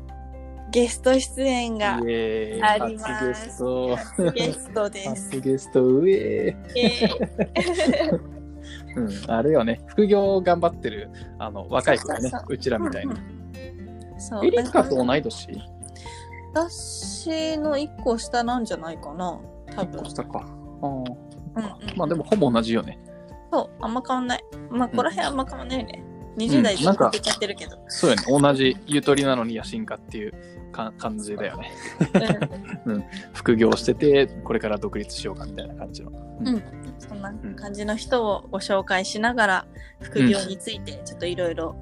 [0.71, 3.97] ゲスト出演イがあります初ゲスト。
[4.33, 5.29] ゲストです。
[5.31, 8.19] 初ゲスト、うえー
[8.95, 13.15] うん、あれよね、副業頑張ってるあの若い子がねそうちらみたいな。
[14.17, 15.47] そうエリカと同い年？
[16.53, 19.39] 私の1個下なんじゃないかな
[19.75, 20.05] 多分。
[20.05, 20.45] 下か。
[20.81, 22.99] あーうんうんまあでもほぼ同じよね。
[23.51, 24.43] そう、あんま変わんない。
[24.69, 26.03] まあ、ここら辺あんま変わんないよね。
[26.45, 27.77] うん20代でなんか出ちゃってるけど。
[27.87, 28.23] そうよね。
[28.27, 30.33] 同じゆとりなのに野心家っていう
[30.71, 31.71] か感じだよね。
[32.85, 36.11] うん 副業してて、これから独立しようかみたいな感じの。
[36.97, 39.65] そんな感じの人をご紹介しながら、
[40.01, 41.75] 副業についてちょっといろいろ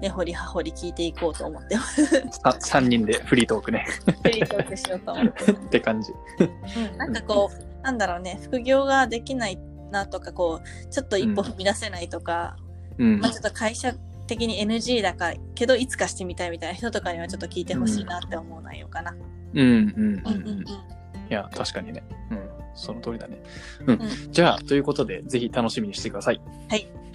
[0.00, 2.06] 根掘り葉掘り聞いていこうと思ってます。
[2.06, 3.86] さ3人でフリートークね
[4.22, 5.52] フリートークしようと思って。
[5.52, 6.12] って感じ。
[6.38, 9.58] うん、なんかこう、なんだろうね、副業ができない
[9.90, 12.65] なとか、こう、ちょっと一歩踏み出せないとか、うん
[12.98, 13.94] まあ、ちょっと会社
[14.26, 19.12] 的に NG だからけどいつかしてみたいみたいな人とかにはちょっと聞いてほしいなって思う内容かな。
[19.12, 19.20] うん
[19.60, 19.68] うんう
[20.30, 20.64] んうん。
[20.64, 20.66] い
[21.28, 22.02] や、確かにね。
[22.30, 22.48] うん。
[22.74, 23.42] その通りだね。
[23.86, 23.96] うん。
[23.96, 26.36] うじゃあ、ということで、ぜひ楽しみにしてください。
[26.36, 26.40] う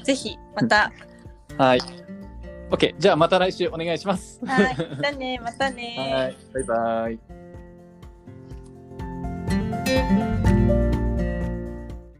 [0.02, 0.04] ん。
[0.04, 0.92] ぜひまた、
[1.58, 1.82] はい。
[2.72, 2.96] OK。
[2.98, 4.40] じゃあ、また来週お願いします。
[4.46, 4.76] はい。
[4.76, 5.96] じゃあね、またね。
[5.98, 6.38] はい。
[6.54, 7.20] バイバイ。